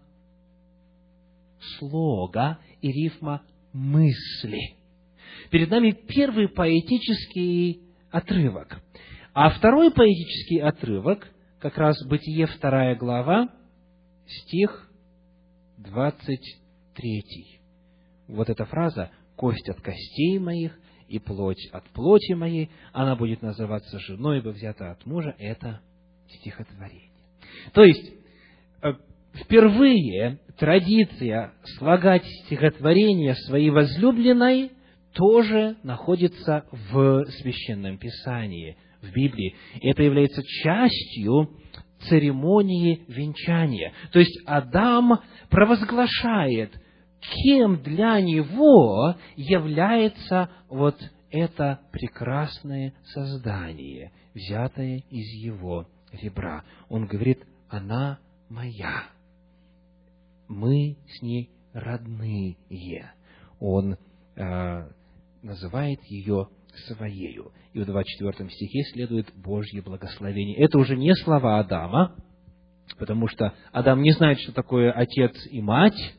[1.77, 3.41] слога и рифма
[3.73, 4.75] мысли.
[5.51, 8.81] Перед нами первый поэтический отрывок.
[9.33, 11.27] А второй поэтический отрывок
[11.63, 13.47] как раз Бытие, вторая глава,
[14.27, 14.91] стих
[15.77, 17.61] 23.
[18.27, 23.97] Вот эта фраза «кость от костей моих и плоть от плоти моей, она будет называться
[23.99, 25.35] женой, ибо взята от мужа.
[25.39, 25.79] Это
[26.27, 27.11] стихотворение.
[27.71, 28.11] То есть,
[28.81, 28.95] э,
[29.33, 34.73] впервые традиция слагать стихотворение своей возлюбленной
[35.13, 39.55] тоже находится в Священном Писании, в Библии.
[39.81, 41.49] Это является частью
[42.09, 43.93] церемонии венчания.
[44.11, 46.73] То есть Адам провозглашает,
[47.19, 50.97] кем для него является вот
[51.29, 56.63] это прекрасное создание, взятое из его ребра.
[56.89, 59.05] Он говорит, она моя.
[60.47, 62.57] Мы с ней родные.
[63.59, 63.97] Он
[64.35, 64.89] э,
[65.41, 66.49] называет ее
[66.87, 67.51] своею.
[67.73, 70.57] И в 24 стихе следует Божье благословение.
[70.57, 72.15] Это уже не слова Адама,
[72.97, 76.15] потому что Адам не знает, что такое отец и мать.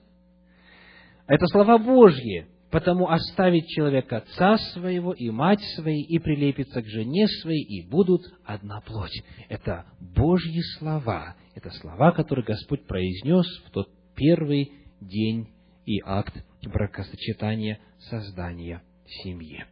[1.26, 2.46] Это слова Божьи.
[2.70, 8.22] Потому оставить человек отца своего и мать своей, и прилепится к жене своей, и будут
[8.44, 9.22] одна плоть.
[9.48, 11.36] Это Божьи слова.
[11.54, 15.50] Это слова, которые Господь произнес в тот первый день
[15.86, 16.34] и акт
[16.64, 17.78] бракосочетания
[18.10, 18.82] создания
[19.22, 19.64] семьи.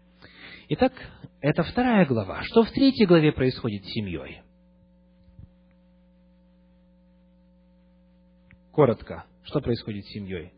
[0.74, 0.94] Итак,
[1.42, 2.40] это вторая глава.
[2.44, 4.40] Что в третьей главе происходит с семьей?
[8.70, 10.54] Коротко, что происходит с семьей?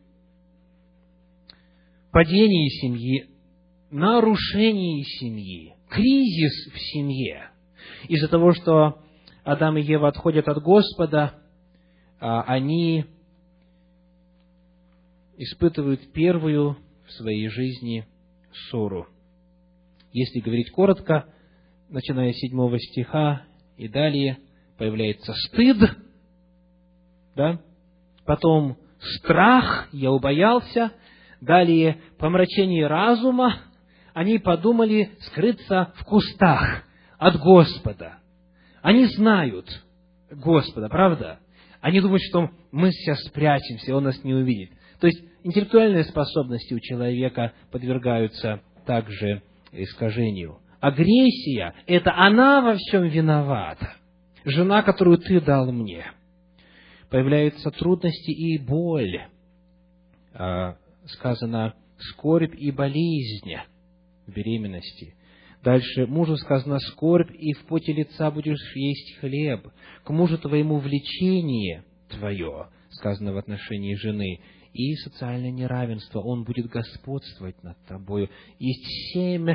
[2.13, 3.25] Падение семьи,
[3.91, 7.49] нарушение семьи, кризис в семье.
[8.07, 9.03] Из-за того, что
[9.43, 11.43] Адам и Ева отходят от Господа,
[12.21, 13.03] а, они
[15.37, 18.07] испытывают первую в своей жизни
[18.53, 19.09] ссору.
[20.15, 21.25] Если говорить коротко,
[21.89, 23.41] начиная с седьмого стиха
[23.75, 24.37] и далее,
[24.77, 25.77] появляется стыд,
[27.35, 27.59] да?
[28.25, 28.77] потом
[29.17, 30.93] страх, я убоялся,
[31.41, 33.57] далее помрачение разума,
[34.13, 36.85] они подумали скрыться в кустах
[37.17, 38.19] от Господа.
[38.81, 39.67] Они знают
[40.31, 41.39] Господа, правда?
[41.81, 44.69] Они думают, что мы сейчас спрячемся, Он нас не увидит.
[45.01, 49.43] То есть интеллектуальные способности у человека подвергаются также
[49.83, 50.59] искажению.
[50.79, 53.93] Агрессия– это она во всем виновата.
[54.43, 56.05] Жена, которую ты дал мне.
[57.09, 59.21] Появляются трудности и боль.
[60.33, 60.75] А,
[61.07, 63.55] сказано скорбь и болезнь
[64.27, 65.15] в беременности.
[65.63, 69.67] Дальше мужу сказано скорбь, и в поте лица будешь есть хлеб.
[70.03, 74.41] К мужу твоему влечение твое, сказано в отношении жены,
[74.75, 78.29] и социальное неравенство, он будет господствовать над тобою.
[78.59, 79.47] Есть семь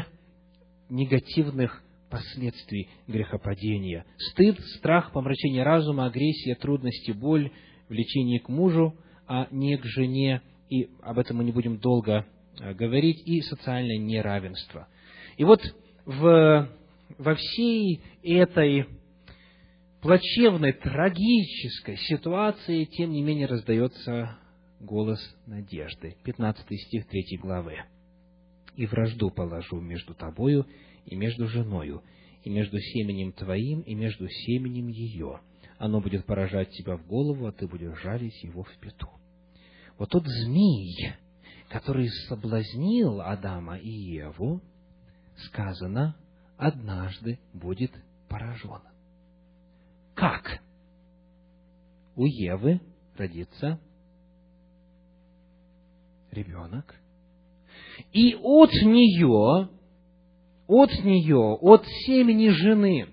[0.88, 4.06] негативных последствий грехопадения.
[4.16, 7.52] Стыд, страх, помрачение разума, агрессия, трудности, боль,
[7.90, 8.96] влечение к мужу,
[9.28, 10.40] а не к жене,
[10.70, 12.26] и об этом мы не будем долго
[12.58, 14.88] э, говорить, и социальное неравенство.
[15.36, 15.60] И вот
[16.06, 16.68] в,
[17.18, 18.86] во всей этой
[20.00, 24.39] плачевной, трагической ситуации, тем не менее, раздается
[24.80, 26.16] голос надежды.
[26.24, 27.76] 15 стих 3 главы.
[28.76, 30.66] «И вражду положу между тобою
[31.04, 32.02] и между женою,
[32.42, 35.40] и между семенем твоим, и между семенем ее.
[35.78, 39.08] Оно будет поражать тебя в голову, а ты будешь жалить его в пету».
[39.98, 41.12] Вот тот змей,
[41.68, 44.62] который соблазнил Адама и Еву,
[45.36, 46.16] сказано,
[46.56, 47.92] однажды будет
[48.28, 48.80] поражен.
[50.14, 50.62] Как?
[52.16, 52.80] У Евы
[53.16, 53.78] родится
[56.32, 56.94] ребенок,
[58.12, 59.68] и от нее,
[60.66, 63.08] от нее, от семени жены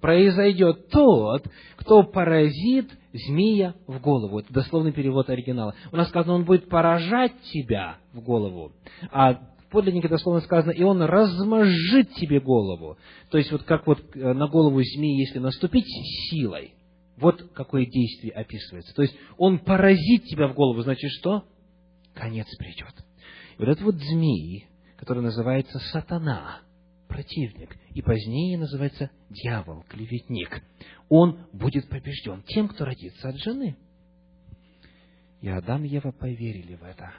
[0.00, 4.40] произойдет тот, кто поразит змея в голову.
[4.40, 5.74] Это дословный перевод оригинала.
[5.92, 8.72] У нас сказано, он будет поражать тебя в голову.
[9.10, 12.96] А в подлиннике дословно сказано, и он размозжит тебе голову.
[13.30, 15.86] То есть, вот как вот э, на голову змеи, если наступить
[16.30, 16.74] силой,
[17.16, 18.94] вот какое действие описывается.
[18.94, 21.44] То есть, он поразит тебя в голову, значит что?
[22.18, 22.94] Конец придет.
[23.56, 24.66] И вот этот вот змей,
[24.96, 26.60] который называется сатана,
[27.08, 30.62] противник, и позднее называется дьявол, клеветник,
[31.08, 33.76] он будет побежден тем, кто родится от жены.
[35.40, 37.12] И Адам и Ева поверили в это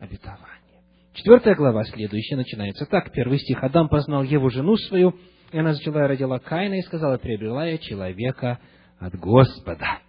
[0.00, 0.82] обетование.
[1.14, 3.12] Четвертая глава, следующая, начинается так.
[3.12, 3.62] Первый стих.
[3.62, 5.14] Адам познал Еву, жену свою,
[5.52, 8.58] и она зачала и родила Каина, и сказала, приобрела я человека
[8.98, 10.00] от Господа.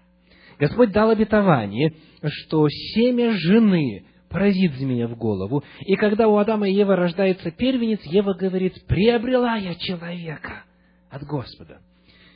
[0.57, 4.05] Господь дал обетование, что семя жены
[4.35, 5.63] поразит змея в голову.
[5.79, 10.65] И когда у Адама и Евы рождается первенец, Ева говорит, приобрела я человека
[11.09, 11.79] от Господа.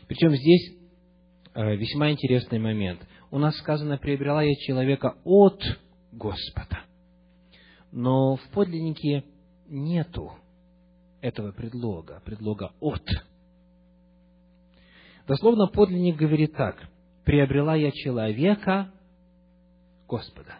[0.08, 0.78] Причем здесь
[1.54, 3.06] э, весьма интересный момент.
[3.32, 5.62] У нас сказано, приобрела я человека от
[6.14, 6.84] Господа.
[7.92, 9.26] Но в подлиннике
[9.68, 10.32] нету
[11.20, 13.04] этого предлога, предлога «от».
[15.28, 16.82] Дословно подлинник говорит так.
[17.26, 18.90] «Приобрела я человека
[20.08, 20.60] Господа».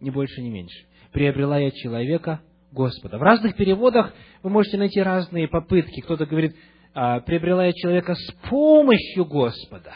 [0.00, 0.86] Ни больше, ни меньше.
[1.12, 2.40] «Приобрела я человека
[2.72, 3.18] Господа».
[3.18, 6.00] В разных переводах вы можете найти разные попытки.
[6.00, 6.54] Кто-то говорит,
[6.94, 9.94] «А, приобрела я человека с помощью Господа.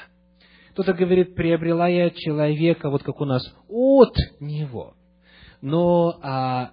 [0.73, 4.95] Кто-то говорит, приобрела я человека, вот как у нас, от Него.
[5.61, 6.73] Но а,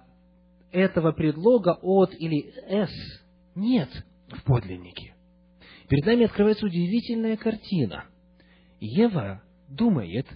[0.72, 3.22] этого предлога от или с
[3.54, 3.88] нет
[4.28, 5.14] в подлиннике.
[5.88, 8.06] Перед нами открывается удивительная картина.
[8.80, 10.26] Ева думает,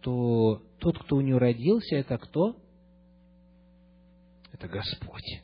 [0.00, 2.56] что тот, кто у нее родился, это кто?
[4.52, 5.42] Это Господь.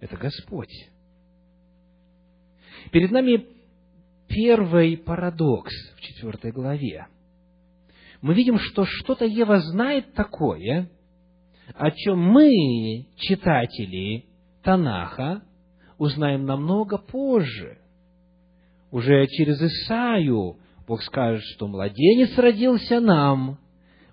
[0.00, 0.88] Это Господь.
[2.90, 3.46] Перед нами
[4.28, 7.06] первый парадокс в четвертой главе.
[8.22, 10.90] Мы видим, что что-то Ева знает такое,
[11.74, 14.26] о чем мы, читатели
[14.62, 15.42] Танаха,
[15.98, 17.78] узнаем намного позже.
[18.90, 20.59] Уже через Исаию
[20.90, 23.60] Бог скажет, что младенец родился нам,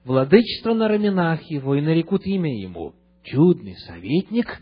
[0.03, 2.93] владычество на раменах его, и нарекут имя ему.
[3.23, 4.61] Чудный советник,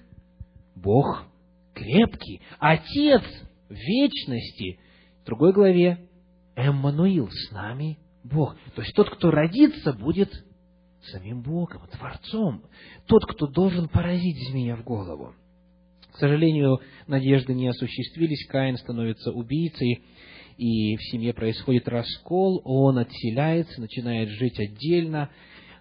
[0.77, 1.25] Бог
[1.73, 3.21] крепкий, Отец
[3.67, 4.79] вечности.
[5.23, 6.07] В другой главе
[6.55, 8.55] Эммануил с нами Бог.
[8.75, 10.31] То есть тот, кто родится, будет
[11.11, 12.63] самим Богом, Творцом.
[13.07, 15.35] Тот, кто должен поразить змея в голову.
[16.13, 20.01] К сожалению, надежды не осуществились, Каин становится убийцей,
[20.57, 25.29] и в семье происходит раскол, он отселяется, начинает жить отдельно,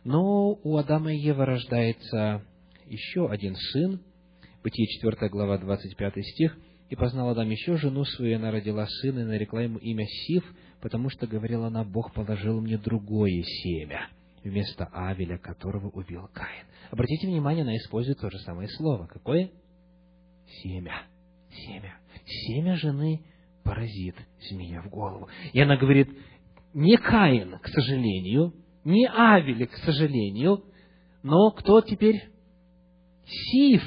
[0.04, 2.42] но у Адама и Евы рождается
[2.86, 4.00] еще один сын,
[4.64, 6.56] Бытие 4 глава, 25 стих,
[6.88, 10.42] «И познал Адам еще жену свою, и она родила сына, и нарекла ему имя Сив,
[10.80, 14.08] потому что, говорила она, Бог положил мне другое семя»
[14.42, 16.66] вместо Авеля, которого убил Каин.
[16.90, 19.06] Обратите внимание, она использует то же самое слово.
[19.06, 19.50] Какое?
[20.62, 21.06] Семя.
[21.50, 21.98] Семя.
[22.26, 23.22] Семя жены
[23.64, 24.14] поразит
[24.48, 25.28] змея в голову.
[25.52, 26.08] И она говорит,
[26.74, 28.52] не Каин, к сожалению,
[28.84, 30.64] не Авель, к сожалению,
[31.22, 32.22] но кто теперь?
[33.26, 33.82] Сиф.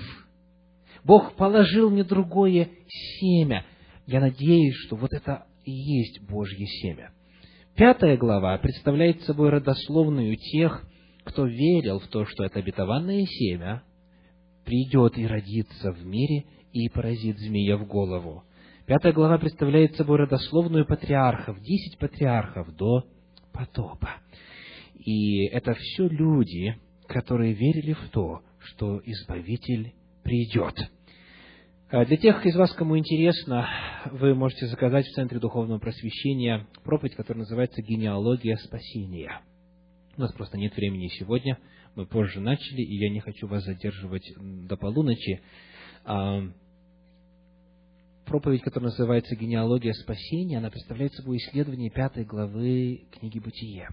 [1.03, 2.69] Бог положил мне другое
[3.19, 3.65] семя.
[4.07, 7.11] Я надеюсь, что вот это и есть Божье семя.
[7.75, 10.83] Пятая глава представляет собой родословную тех,
[11.23, 13.83] кто верил в то, что это обетованное семя
[14.65, 18.43] придет и родится в мире и поразит змея в голову.
[18.87, 23.03] Пятая глава представляет собой родословную патриархов, десять патриархов до
[23.51, 24.11] потопа.
[24.95, 26.73] И это все люди,
[27.05, 30.89] которые верили в то, что Избавитель придет.
[31.89, 33.67] А для тех из вас, кому интересно,
[34.09, 39.41] вы можете заказать в Центре Духовного Просвещения проповедь, которая называется «Генеалогия спасения».
[40.15, 41.57] У нас просто нет времени сегодня,
[41.95, 45.41] мы позже начали, и я не хочу вас задерживать до полуночи.
[48.27, 53.87] Проповедь, которая называется «Генеалогия спасения», она представляет собой исследование пятой главы книги «Бытие».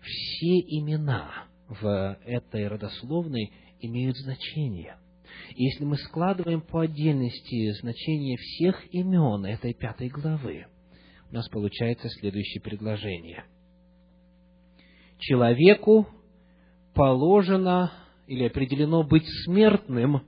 [0.00, 4.96] Все имена в этой родословной имеют значение–
[5.54, 10.66] и если мы складываем по отдельности значение всех имен этой пятой главы,
[11.30, 13.44] у нас получается следующее предложение.
[15.18, 16.06] Человеку
[16.94, 17.92] положено
[18.26, 20.22] или определено быть смертным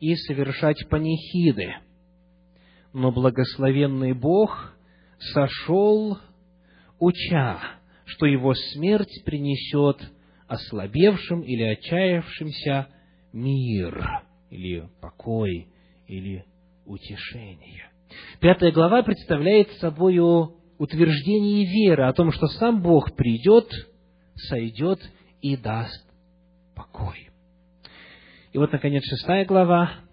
[0.00, 1.74] и совершать панихиды,
[2.94, 4.72] но благословенный Бог
[5.18, 6.16] сошел,
[7.00, 7.60] уча,
[8.06, 9.98] что его смерть принесет
[10.46, 12.86] ослабевшим или отчаявшимся
[13.32, 15.66] мир или покой,
[16.06, 16.44] или
[16.86, 17.90] утешение.
[18.40, 20.18] Пятая глава представляет собой
[20.78, 23.68] утверждение веры о том, что сам Бог придет,
[24.36, 25.00] сойдет
[25.42, 26.06] и даст
[26.76, 27.30] покой.
[28.52, 30.03] И вот, наконец, шестая глава,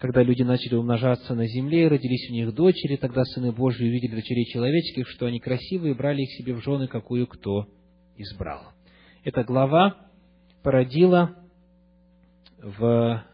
[0.00, 4.16] когда люди начали умножаться на земле, и родились у них дочери, тогда сыны Божьи увидели
[4.16, 7.66] дочерей человеческих, что они красивые, и брали их себе в жены, какую кто
[8.16, 8.62] избрал.
[9.24, 9.96] Эта глава
[10.62, 11.36] породила
[12.62, 13.24] в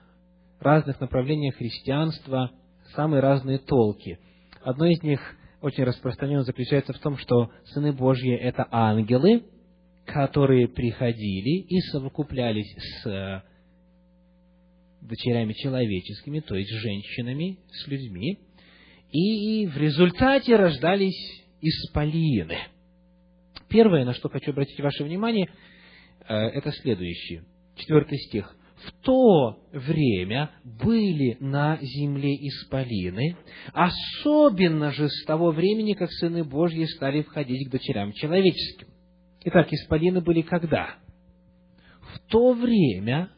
[0.58, 2.50] разных направлениях христианства
[2.96, 4.18] самые разные толки.
[4.62, 5.20] Одно из них
[5.60, 9.44] очень распространенно заключается в том, что сыны Божьи– это ангелы,
[10.04, 13.44] которые приходили и совокуплялись с
[15.06, 18.38] дочерями человеческими, то есть женщинами, с людьми,
[19.10, 22.58] и в результате рождались исполины.
[23.68, 25.48] Первое, на что хочу обратить ваше внимание,
[26.28, 27.44] э, это следующее.
[27.76, 33.36] Четвертый стих в то время были на земле исполины,
[33.72, 38.88] особенно же с того времени, как сыны Божьи стали входить к дочерям человеческим.
[39.44, 40.96] Итак, исполины были когда?
[42.00, 43.30] В то время,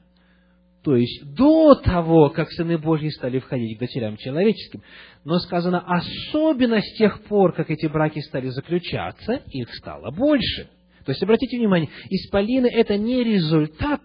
[0.88, 4.80] то есть до того, как сыны Божьи стали входить к дочерям человеческим.
[5.22, 10.70] Но сказано, особенно с тех пор, как эти браки стали заключаться, их стало больше.
[11.04, 14.00] То есть, обратите внимание, исполины– это не результат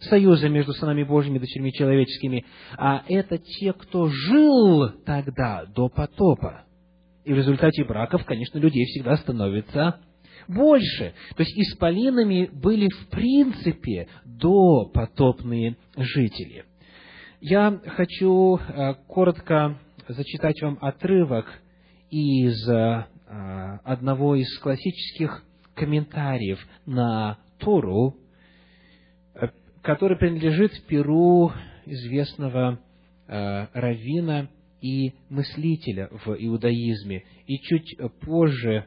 [0.00, 2.46] союза между сынами Божьими и дочерьми человеческими,
[2.78, 6.64] а это те, кто жил тогда, до потопа.
[7.26, 10.00] И в результате браков, конечно, людей всегда становится
[10.48, 11.14] больше.
[11.36, 16.64] То есть исполинами были в принципе до потопные жители.
[17.40, 19.78] Я хочу э, коротко
[20.08, 21.46] зачитать вам отрывок
[22.10, 23.04] из э,
[23.84, 28.16] одного из классических комментариев на Тору,
[29.34, 29.48] э,
[29.82, 31.52] который принадлежит перу
[31.86, 32.80] известного
[33.26, 34.48] равина
[34.82, 37.24] и мыслителя в иудаизме.
[37.46, 38.86] И чуть позже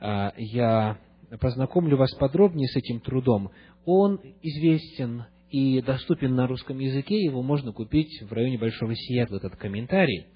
[0.00, 0.98] я
[1.40, 3.50] познакомлю вас подробнее с этим трудом.
[3.84, 9.56] Он известен и доступен на русском языке, его можно купить в районе Большого Сиэтла, этот
[9.56, 10.26] комментарий.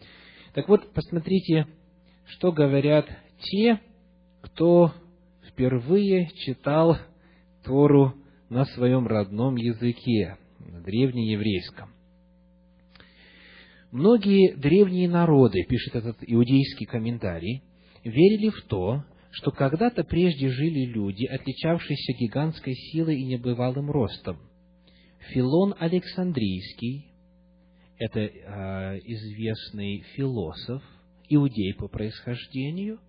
[0.54, 1.66] Так вот, посмотрите,
[2.26, 3.06] что говорят
[3.38, 3.80] те,
[4.42, 4.92] кто
[5.48, 6.98] впервые читал
[7.64, 8.14] Тору
[8.48, 11.90] на своем родном языке, на древнееврейском.
[13.90, 17.62] Многие древние народы, пишет этот иудейский комментарий,
[18.02, 19.04] верили в то,
[19.34, 24.38] что когда-то прежде жили люди, отличавшиеся гигантской силой и небывалым ростом.
[25.30, 27.06] Филон Александрийский,
[27.98, 30.82] это э, известный философ,
[31.28, 33.00] иудей по происхождению,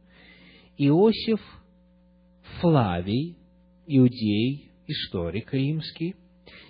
[0.77, 1.39] Иосиф
[2.59, 3.37] Флавий,
[3.87, 6.15] иудей, историк римский,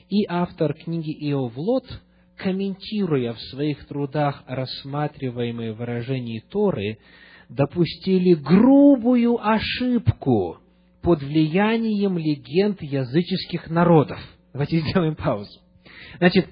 [0.09, 1.85] и автор книги Иовлот–
[2.37, 6.99] комментируя в своих трудах рассматриваемые выражения Торы,
[7.55, 10.57] допустили грубую ошибку
[11.01, 14.19] под влиянием легенд языческих народов.
[14.53, 15.59] Давайте сделаем паузу.
[16.17, 16.47] Значит,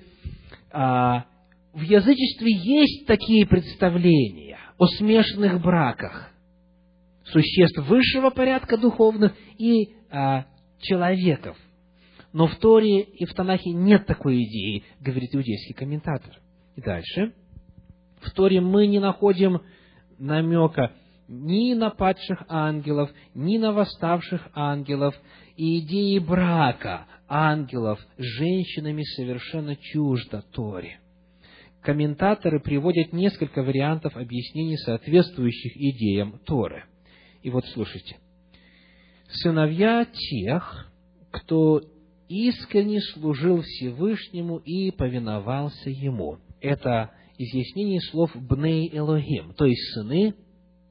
[0.71, 1.25] а,
[1.73, 6.31] в язычестве есть такие представления о смешанных браках
[7.25, 10.45] существ высшего порядка духовных и а,
[10.79, 11.57] человеков–
[12.33, 16.39] но в Торе и в Танахе нет такой идеи, говорит иудейский комментатор.
[16.75, 17.33] И дальше.
[18.21, 19.61] В Торе мы не находим
[20.23, 20.91] намека
[21.27, 25.15] ни на падших ангелов, ни на восставших ангелов,
[25.55, 30.99] и идеи брака ангелов с женщинами совершенно чуждо Торе.
[31.81, 36.85] Комментаторы приводят несколько вариантов объяснений, соответствующих идеям Торы.
[37.41, 38.17] И вот слушайте.
[39.27, 40.91] Сыновья тех,
[41.31, 41.81] кто
[42.29, 46.37] искренне служил Всевышнему и повиновался Ему.
[46.61, 50.35] Это изъяснение слов «бней Элохим», то есть сыны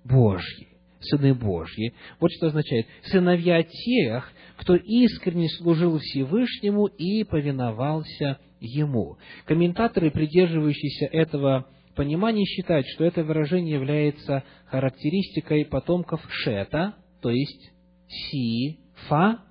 [0.05, 0.69] Божьи.
[1.01, 1.95] Сыны Божьи.
[2.21, 2.87] Вот что означает.
[3.05, 9.19] Сыновья тех, кто искренне служил Всевышнему и повиновался Ему.
[9.45, 11.67] Комментаторы, придерживающиеся этого
[11.97, 17.73] понимания, считают, что это выражение является характеристикой потомков Шета, то есть
[18.09, 18.79] Си,
[19.09, 19.43] Фа,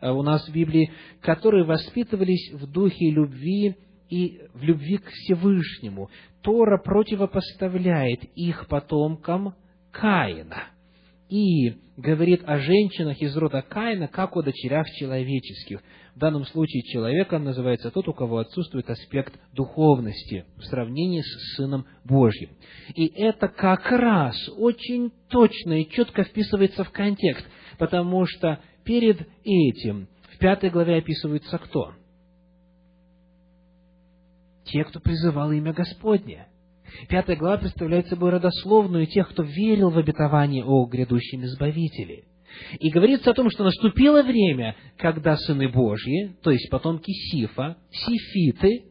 [0.00, 3.76] Э, у нас в Библии, которые воспитывались в духе любви
[4.10, 6.10] и в любви к Всевышнему.
[6.44, 9.54] Тора противопоставляет их потомкам
[9.90, 10.64] Каина
[11.30, 15.80] и говорит о женщинах из рода Каина, как о дочерях человеческих.
[16.14, 21.86] В данном случае человеком называется тот, у кого отсутствует аспект духовности в сравнении с Сыном
[22.04, 22.50] Божьим.
[22.94, 27.46] И это как раз очень точно и четко вписывается в контекст,
[27.78, 31.94] потому что перед этим в пятой главе описывается кто?
[34.64, 36.46] Те, кто призывал имя Господне.
[37.08, 42.24] Пятая глава представляет собой родословную тех, кто верил в обетование о грядущем Избавителе.
[42.78, 48.84] И говорится о том, что наступило время, когда сыны Божьи, то есть потомки Сифа, сифиты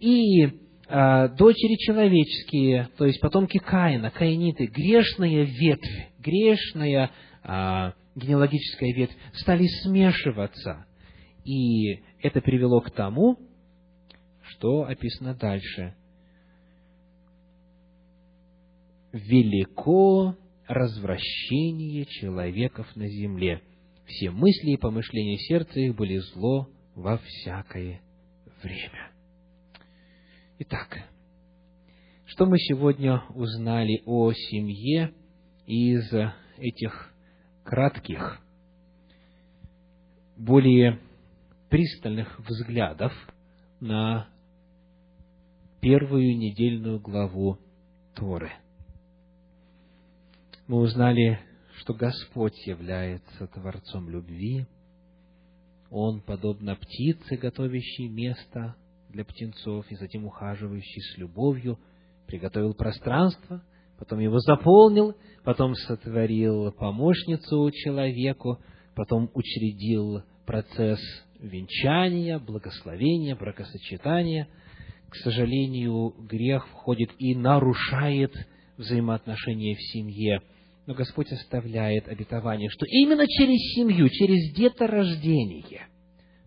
[0.00, 7.10] и э, дочери человеческие, то есть потомки Каина, каиниты, грешная ветвь, грешная
[7.44, 10.86] э, генеалогическая ветвь, стали смешиваться.
[11.44, 13.38] И это привело к тому,
[14.56, 15.94] что описано дальше.
[19.12, 20.36] Велико
[20.66, 23.62] развращение человеков на земле.
[24.06, 28.00] Все мысли и помышления сердца их были зло во всякое
[28.62, 29.12] время.
[30.58, 31.02] Итак,
[32.26, 35.12] что мы сегодня узнали о семье
[35.66, 36.10] из
[36.56, 37.12] этих
[37.64, 38.40] кратких,
[40.36, 41.00] более
[41.68, 43.12] пристальных взглядов
[43.80, 44.28] на
[45.80, 47.58] первую недельную главу
[48.14, 48.52] Торы.
[50.66, 51.40] Мы узнали,
[51.76, 54.66] что Господь является Творцом любви.
[55.90, 58.74] Он, подобно птице, готовящей место
[59.10, 61.78] для птенцов, и затем ухаживающий с любовью
[62.26, 63.62] приготовил пространство,
[63.98, 65.14] потом его заполнил,
[65.44, 68.58] потом сотворил помощницу человеку,
[68.94, 71.00] потом учредил процесс
[71.38, 74.48] венчания, благословения, бракосочетания.
[75.08, 78.32] К сожалению, грех входит и нарушает
[78.76, 80.42] взаимоотношения в семье.
[80.86, 85.86] Но Господь оставляет обетование, что именно через семью, через деторождение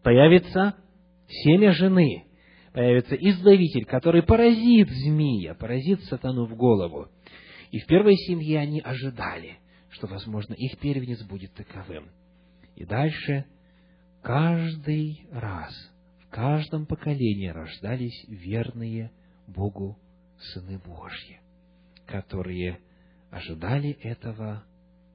[0.03, 0.75] появится
[1.27, 2.25] семя жены,
[2.73, 7.07] появится избавитель, который поразит змея, поразит сатану в голову.
[7.71, 9.57] И в первой семье они ожидали,
[9.89, 12.09] что, возможно, их первенец будет таковым.
[12.75, 13.45] И дальше
[14.21, 15.73] каждый раз,
[16.29, 19.11] каждом поколении рождались верные
[19.47, 19.97] Богу
[20.37, 21.39] сыны Божьи,
[22.05, 22.79] которые
[23.31, 24.63] ожидали этого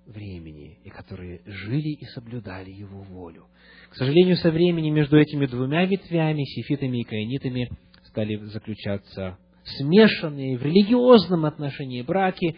[0.07, 3.47] времени и которые жили и соблюдали Его волю.
[3.91, 7.71] К сожалению, со временем между этими двумя ветвями, сифитами и каинитами,
[8.09, 12.57] стали заключаться смешанные в религиозном отношении браки,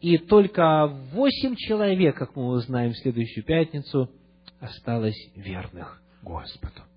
[0.00, 4.10] и только восемь человек, как мы узнаем в следующую пятницу,
[4.58, 6.89] осталось верных Господу.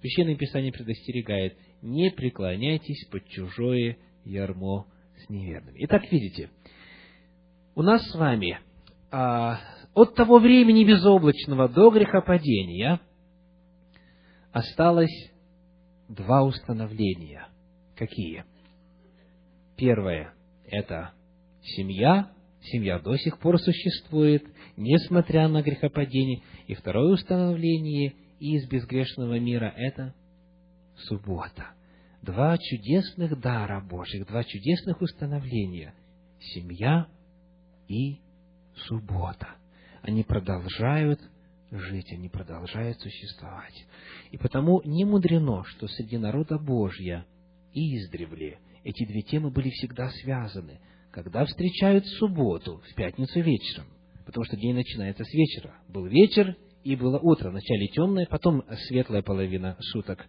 [0.00, 4.86] Священное Писание предостерегает, не преклоняйтесь под чужое ярмо
[5.16, 5.78] с неверными.
[5.84, 6.50] Итак, видите,
[7.74, 8.58] у нас с вами
[9.10, 9.60] а,
[9.94, 13.00] от того времени безоблачного до грехопадения
[14.52, 15.32] осталось
[16.08, 17.48] два установления.
[17.96, 18.44] Какие?
[19.76, 20.34] Первое–
[20.66, 21.12] это
[21.62, 22.30] семья,
[22.62, 24.44] семья до сих пор существует,
[24.76, 26.42] несмотря на грехопадение.
[26.66, 30.14] И второе установление из безгрешного мира– это
[30.96, 31.74] суббота.
[32.22, 35.94] Два чудесных дара Божьих, два чудесных установления–
[36.40, 37.06] семья
[37.88, 38.20] и
[38.86, 39.56] суббота.
[40.02, 41.20] Они продолжают
[41.70, 43.86] жить, они продолжают существовать.
[44.30, 47.26] И потому не мудрено, что среди народа Божья
[47.72, 50.80] издревле эти две темы были всегда связаны.
[51.10, 53.86] Когда встречают субботу, в пятницу вечером,
[54.24, 55.74] потому что день начинается с вечера.
[55.88, 56.56] Был вечер
[56.86, 60.24] и было утро, вначале темное, потом светлая половина суток.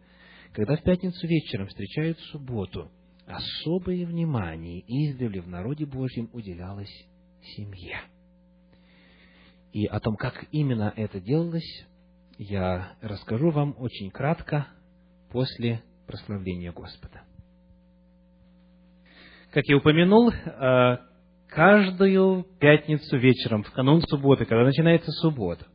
[0.53, 2.89] Когда в пятницу вечером встречают субботу,
[3.27, 6.91] особое внимание издревле в народе Божьем уделялось
[7.41, 7.99] семье.
[9.71, 11.85] И о том, как именно это делалось,
[12.39, 14.65] я расскажу вам очень кратко
[15.29, 17.21] после прославления Господа.
[19.51, 20.97] Как я упомянул, э,
[21.49, 25.67] каждую пятницу вечером, в канун субботы, когда начинается суббота,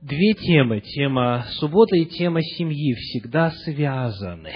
[0.00, 4.52] две темы, тема субботы и тема семьи, всегда связаны.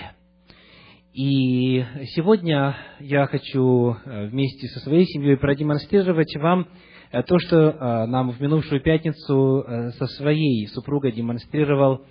[1.13, 1.85] И
[2.15, 6.69] сегодня я хочу э, вместе со своей семьей продемонстрировать вам
[7.13, 9.65] Э, то, что э, нам в минувшую пятницу
[9.99, 12.07] со своей супругой демонстрировал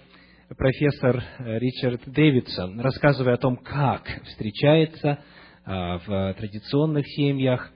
[0.55, 5.19] профессор Ричард Дэвидсон, рассказывая о том, как встречается
[5.65, 7.71] в традиционных семьях,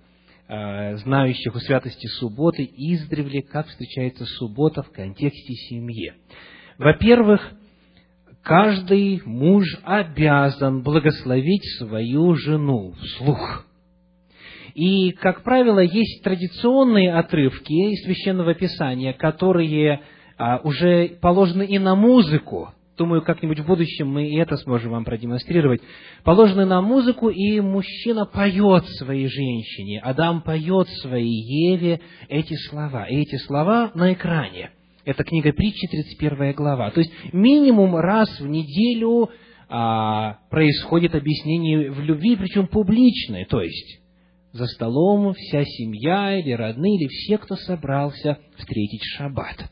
[0.48, 6.14] знающих о святости субботы, издревле, как встречается суббота в контексте семьи.
[6.78, 7.52] Во-первых,
[8.44, 13.66] каждый муж обязан благословить свою жену вслух.
[14.76, 20.02] И, как правило, есть традиционные отрывки из Священного Писания, которые
[20.38, 22.74] а, уже положены и на музыку.
[22.98, 25.82] Думаю, как-нибудь в будущем мы и это сможем вам продемонстрировать.
[26.24, 33.06] Положены на музыку, и мужчина поет своей женщине, Адам поет своей Еве эти слова.
[33.06, 34.72] И эти слова на экране.
[35.04, 36.90] Это книга притчи, 31 глава.
[36.92, 39.30] То есть, минимум раз в неделю
[39.68, 43.46] а, происходит объяснение в любви, причем публичное.
[43.46, 44.00] То есть,
[44.54, 49.70] за столом вся семья или родные, или все, кто собрался встретить шаббат.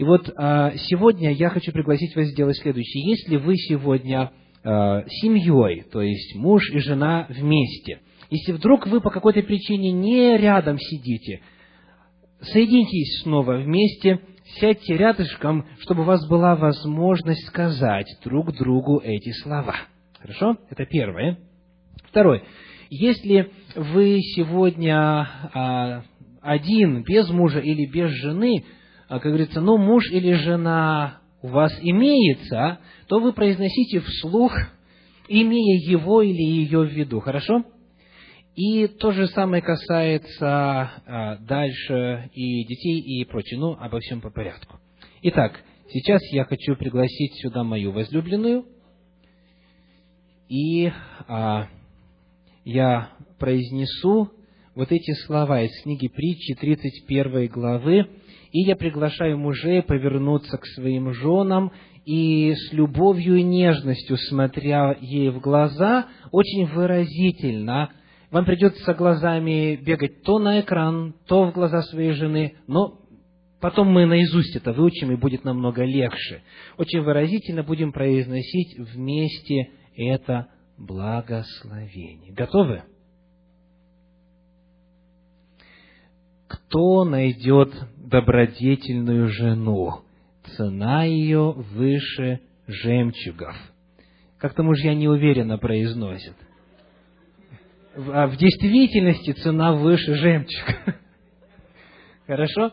[0.00, 3.06] И вот а, сегодня я хочу пригласить вас сделать следующее.
[3.06, 4.32] Если вы сегодня
[4.64, 10.38] а, семьей, то есть муж и жена вместе, если вдруг вы по какой-то причине не
[10.38, 11.42] рядом сидите,
[12.40, 14.20] соединитесь снова вместе,
[14.58, 19.76] сядьте рядышком, чтобы у вас была возможность сказать друг другу эти слова.
[20.18, 20.56] Хорошо?
[20.70, 21.40] Это первое.
[22.08, 22.42] Второе.
[22.88, 26.04] Если вы сегодня а,
[26.40, 28.64] один, без мужа или без жены,
[29.18, 34.52] как говорится, ну, муж или жена у вас имеется, то вы произносите вслух,
[35.28, 37.64] имея его или ее в виду, хорошо?
[38.54, 43.58] И то же самое касается а, дальше и детей, и прочее.
[43.58, 44.78] Ну, обо всем по порядку.
[45.22, 45.60] Итак,
[45.92, 48.66] сейчас я хочу пригласить сюда мою возлюбленную.
[50.48, 50.90] И
[51.26, 51.68] а,
[52.64, 54.30] я произнесу
[54.74, 58.08] вот эти слова из книги притчи 31 главы,
[58.52, 61.72] и я приглашаю мужей повернуться к своим женам
[62.04, 67.90] и с любовью и нежностью, смотря ей в глаза, очень выразительно,
[68.30, 72.98] вам придется глазами бегать то на экран, то в глаза своей жены, но
[73.60, 76.42] потом мы наизусть это выучим, и будет намного легче.
[76.78, 80.48] Очень выразительно будем произносить вместе это
[80.78, 82.32] благословение.
[82.32, 82.82] Готовы?
[86.46, 87.72] Кто найдет
[88.10, 90.00] добродетельную жену?
[90.56, 93.56] Цена ее выше жемчугов.
[94.38, 96.34] Как-то мужья неуверенно произносят.
[97.94, 100.76] А в действительности цена выше жемчуга.
[102.26, 102.72] Хорошо?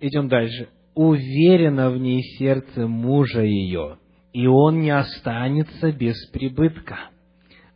[0.00, 0.68] Идем дальше.
[0.94, 3.98] Уверено в ней сердце мужа ее,
[4.32, 7.10] и он не останется без прибытка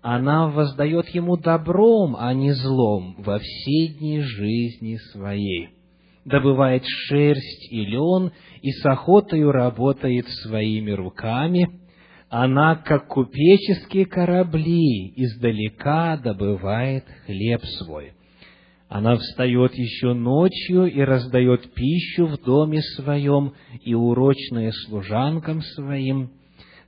[0.05, 5.70] она воздает ему добром, а не злом во все дни жизни своей.
[6.25, 11.81] Добывает шерсть и лен, и с охотою работает своими руками.
[12.31, 18.12] Она, как купеческие корабли, издалека добывает хлеб свой.
[18.89, 23.53] Она встает еще ночью и раздает пищу в доме своем
[23.83, 26.31] и урочное служанкам своим–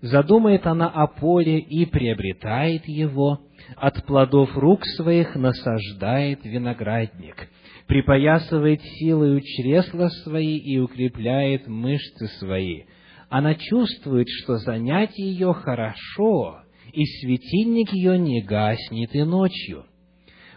[0.03, 3.41] Задумает она о поле и приобретает его,
[3.77, 7.49] от плодов рук своих насаждает виноградник,
[7.87, 12.83] припоясывает силою чресла свои и укрепляет мышцы свои.
[13.29, 16.61] Она чувствует, что занятие ее хорошо,
[16.93, 19.85] и светильник ее не гаснет и ночью.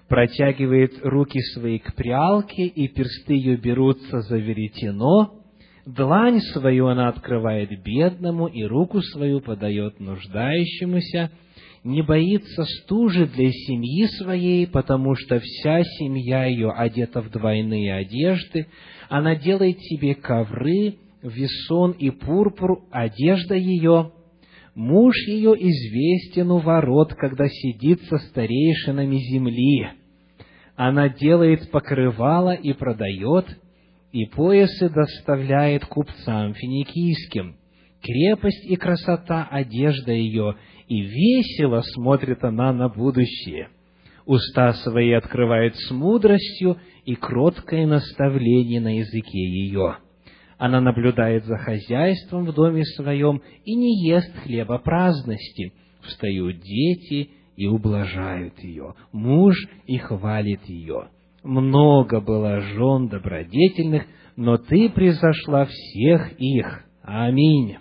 [0.07, 5.39] Протягивает руки свои к прялке, и персты ее берутся за веретено,
[5.85, 11.31] Длань свою она открывает бедному, и руку свою подает нуждающемуся,
[11.83, 18.67] не боится стужи для семьи своей, потому что вся семья ее одета в двойные одежды,
[19.07, 24.11] она делает себе ковры, весон и пурпур, одежда ее,
[24.75, 29.89] муж ее известен у ворот, когда сидит со старейшинами земли.
[30.75, 33.45] Она делает покрывало и продает,
[34.11, 37.57] и поясы доставляет купцам финикийским.
[38.01, 40.55] Крепость и красота одежда ее,
[40.89, 43.69] и весело смотрит она на будущее.
[44.25, 49.95] Уста свои открывает с мудростью, и кроткое наставление на языке ее.
[50.57, 55.71] Она наблюдает за хозяйством в доме своем и не ест хлеба праздности.
[56.01, 59.55] Встают дети и ублажают ее, муж
[59.87, 61.07] и хвалит ее
[61.43, 64.03] много было жен добродетельных,
[64.35, 66.85] но ты превзошла всех их.
[67.03, 67.77] Аминь.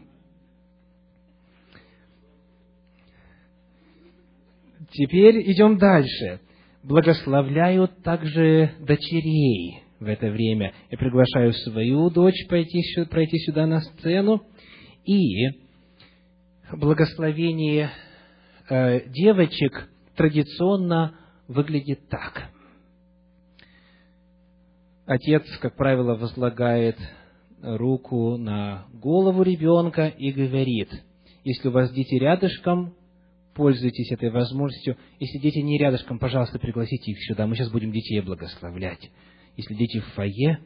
[4.99, 6.41] Теперь идем дальше.
[6.83, 10.75] Благословляют также дочерей в это время.
[10.91, 14.43] Я приглашаю свою дочь пойти, пройти сюда на сцену.
[15.05, 15.51] И
[16.73, 17.91] благословение
[18.69, 21.15] э, девочек традиционно
[21.47, 22.51] выглядит так–
[25.07, 26.99] Отец, как правило, возлагает
[27.63, 30.91] руку на голову ребенка и говорит,
[31.45, 32.93] если у вас дети рядышком,
[33.59, 34.97] пользуйтесь этой возможностью.
[35.19, 37.49] Если дети не рядышком, пожалуйста, пригласите их сюда.
[37.49, 39.11] Мы сейчас будем детей благословлять.
[39.57, 40.61] Если дети в фойе,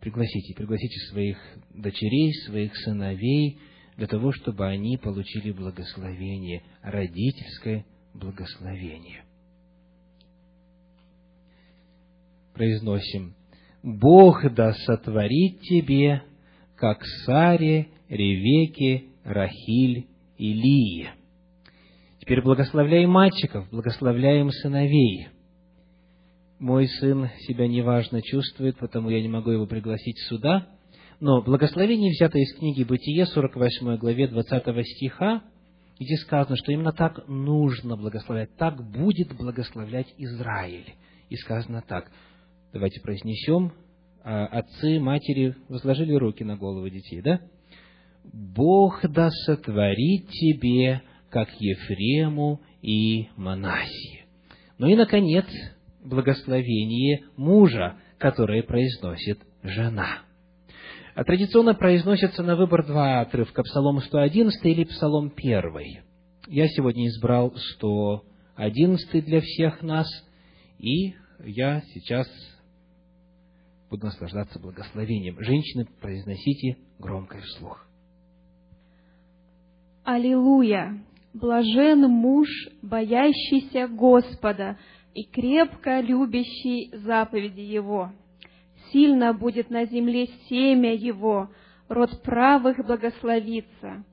[0.00, 1.36] пригласите, пригласите своих
[1.74, 3.58] дочерей, своих сыновей,
[3.98, 7.84] для того, чтобы они получили благословение, родительское
[8.14, 9.24] благословение.
[12.54, 13.34] Произносим
[13.82, 16.22] Бог да сотворит тебе,
[16.76, 20.06] как Саре, Ревеке, Рахиль
[20.38, 21.19] и Лии.
[22.30, 25.30] Теперь благословляем мальчиков, благословляем сыновей.
[26.60, 30.68] Мой сын себя неважно чувствует, потому я не могу его пригласить сюда.
[31.18, 35.42] Но благословение взято из книги Бытие, 48 главе 20 стиха,
[35.98, 40.94] где сказано, что именно так нужно благословлять, так будет благословлять Израиль.
[41.30, 42.12] И сказано так–
[42.72, 43.72] Давайте произнесем.
[44.22, 47.40] А, отцы, матери возложили руки на головы детей, да?
[48.32, 54.26] Бог да сотворит тебе, как Ефрему и Манасии.
[54.78, 55.46] Ну и, наконец,
[56.04, 60.22] благословение мужа, которое произносит жена.
[61.14, 66.02] А традиционно произносятся на выбор два отрывка, Псалом 111 или Псалом 1.
[66.48, 70.06] Я сегодня избрал 111 для всех нас,
[70.78, 71.14] и
[71.44, 72.28] я сейчас
[73.90, 75.36] буду наслаждаться благословением.
[75.40, 77.86] Женщины, произносите громко вслух.
[80.04, 81.04] Аллилуйя!
[81.32, 82.48] Блажен муж,
[82.82, 84.78] боящийся Господа,
[85.14, 88.10] и крепко любящий заповеди Его.
[88.92, 91.50] Сильно будет на земле семя Его,
[91.88, 94.04] род правых благословится.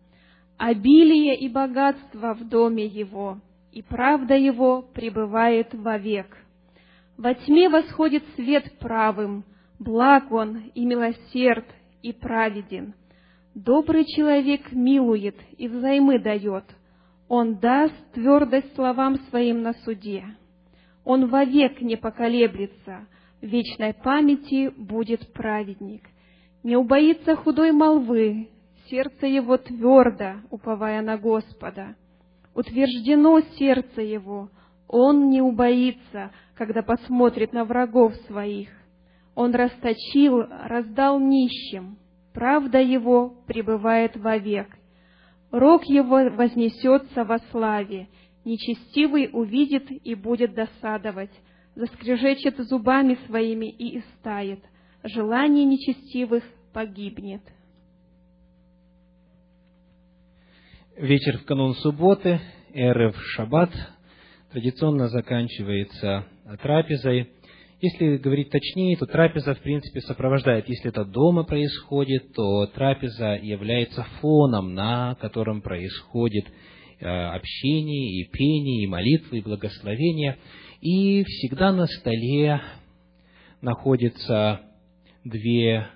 [0.58, 3.40] Обилие и богатство в доме Его,
[3.72, 6.38] и правда Его пребывает вовек.
[7.18, 9.44] Во тьме восходит свет правым,
[9.80, 11.66] благ Он и милосерд,
[12.04, 12.94] и праведен.
[13.56, 16.64] Добрый человек милует и взаймы дает.
[17.28, 20.24] Он даст твердость словам своим на суде.
[21.04, 23.08] Он вовек не поколеблется,
[23.42, 26.04] в вечной памяти будет праведник.
[26.64, 28.50] Не убоится худой молвы,
[28.90, 31.96] сердце его твердо, уповая на Господа.
[32.56, 34.50] Утверждено сердце его,
[34.88, 38.70] он не убоится, когда посмотрит на врагов своих.
[39.36, 41.98] Он расточил, раздал нищим,
[42.34, 44.68] правда его пребывает вовек.
[45.52, 48.10] Рог его вознесется во славе,
[48.44, 51.32] нечестивый увидит и будет досадовать,
[51.76, 54.60] заскрежечет зубами своими и истает,
[55.04, 56.44] желание нечестивых
[56.74, 57.42] погибнет.
[60.98, 62.42] Вечер в канун субботы,
[62.74, 63.72] эры в шаббат,
[64.52, 66.26] традиционно заканчивается
[66.62, 67.32] трапезой–
[67.80, 70.68] если говорить точнее, то трапеза, в принципе, сопровождает.
[70.68, 76.46] Если это дома происходит, то трапеза является фоном, на котором происходит
[77.00, 80.40] э, общение, и пение, и молитвы, и благословение.
[80.82, 82.62] И всегда на столе
[83.62, 84.62] находятся
[85.24, 85.88] две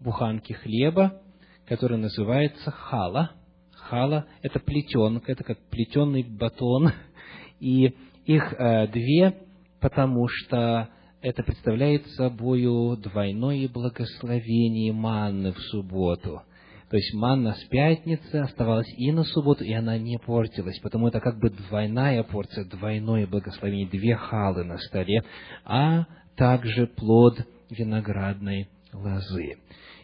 [0.00, 1.22] буханки хлеба,
[1.66, 3.32] которые называются хала.
[3.72, 6.92] Хала– это плетенка, это как плетеный батон.
[7.60, 7.94] И
[8.26, 9.34] их э, две,
[9.80, 10.90] потому что
[11.22, 16.42] это представляет собою двойное благословение манны в субботу.
[16.90, 21.20] То есть манна с пятницы оставалась и на субботу, и она не портилась, потому это
[21.20, 25.24] как бы двойная порция, двойное благословение, две халы на столе,
[25.64, 26.06] а
[26.36, 27.38] также плод
[27.70, 29.58] виноградной лозы.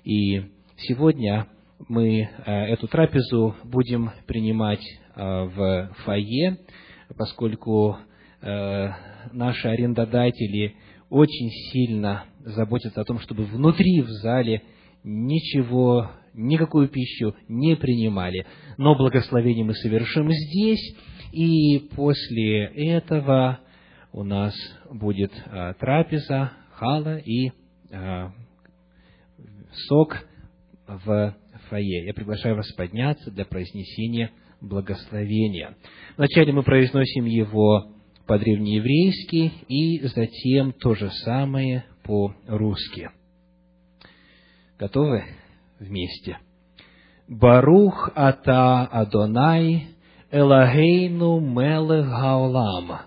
[0.05, 0.43] И
[0.77, 1.49] сегодня
[1.89, 4.83] мы э, эту трапезу будем принимать
[5.15, 6.59] э, в фойе,
[7.19, 7.99] поскольку
[8.41, 8.89] э,
[9.33, 10.77] наши арендодатели–
[11.11, 14.63] очень сильно заботятся о том, чтобы внутри в зале
[15.05, 18.47] ничего, никакую пищу не принимали.
[18.77, 20.97] Но благословение мы совершим здесь,
[21.33, 23.61] и после этого
[24.13, 24.55] у нас
[24.91, 27.53] будет а, трапеза, хала и
[27.93, 28.33] а,
[29.89, 30.17] сок
[30.87, 31.37] в
[31.69, 32.07] фойе.
[32.07, 34.31] Я приглашаю вас подняться для произнесения
[34.61, 35.77] благословения.
[36.17, 37.93] Вначале мы произносим его
[38.29, 43.11] по-древнееврейски и затем то же самое по-русски.
[44.79, 45.25] Готовы?
[45.81, 46.39] Вместе.
[47.27, 49.89] Барух ата Адонай
[50.31, 53.01] Элагейну мелех гаолам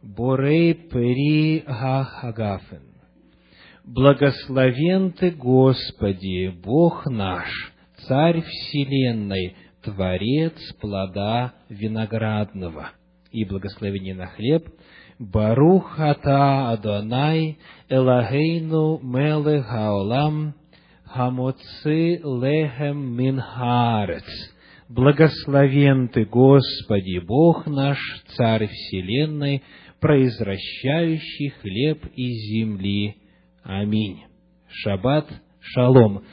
[0.00, 2.82] Борей пери гахагафен.
[3.84, 7.48] Благословен Ты, Господи, Бог наш,
[8.06, 12.92] Царь Вселенной, Творец плода виноградного–
[13.32, 14.68] и благословение на хлеб.
[15.18, 17.58] Барух ата Адонай
[17.88, 20.54] Элагейну мелех хаолам
[21.04, 24.24] хамоци лехем минхарец.
[24.88, 27.98] Благословен Ты, Господи, Бог наш,
[28.36, 29.62] Царь Вселенной,
[30.00, 33.16] произвращающий хлеб из земли.
[33.62, 34.24] Аминь.
[34.68, 35.28] Шаббат,
[35.60, 36.24] шалом.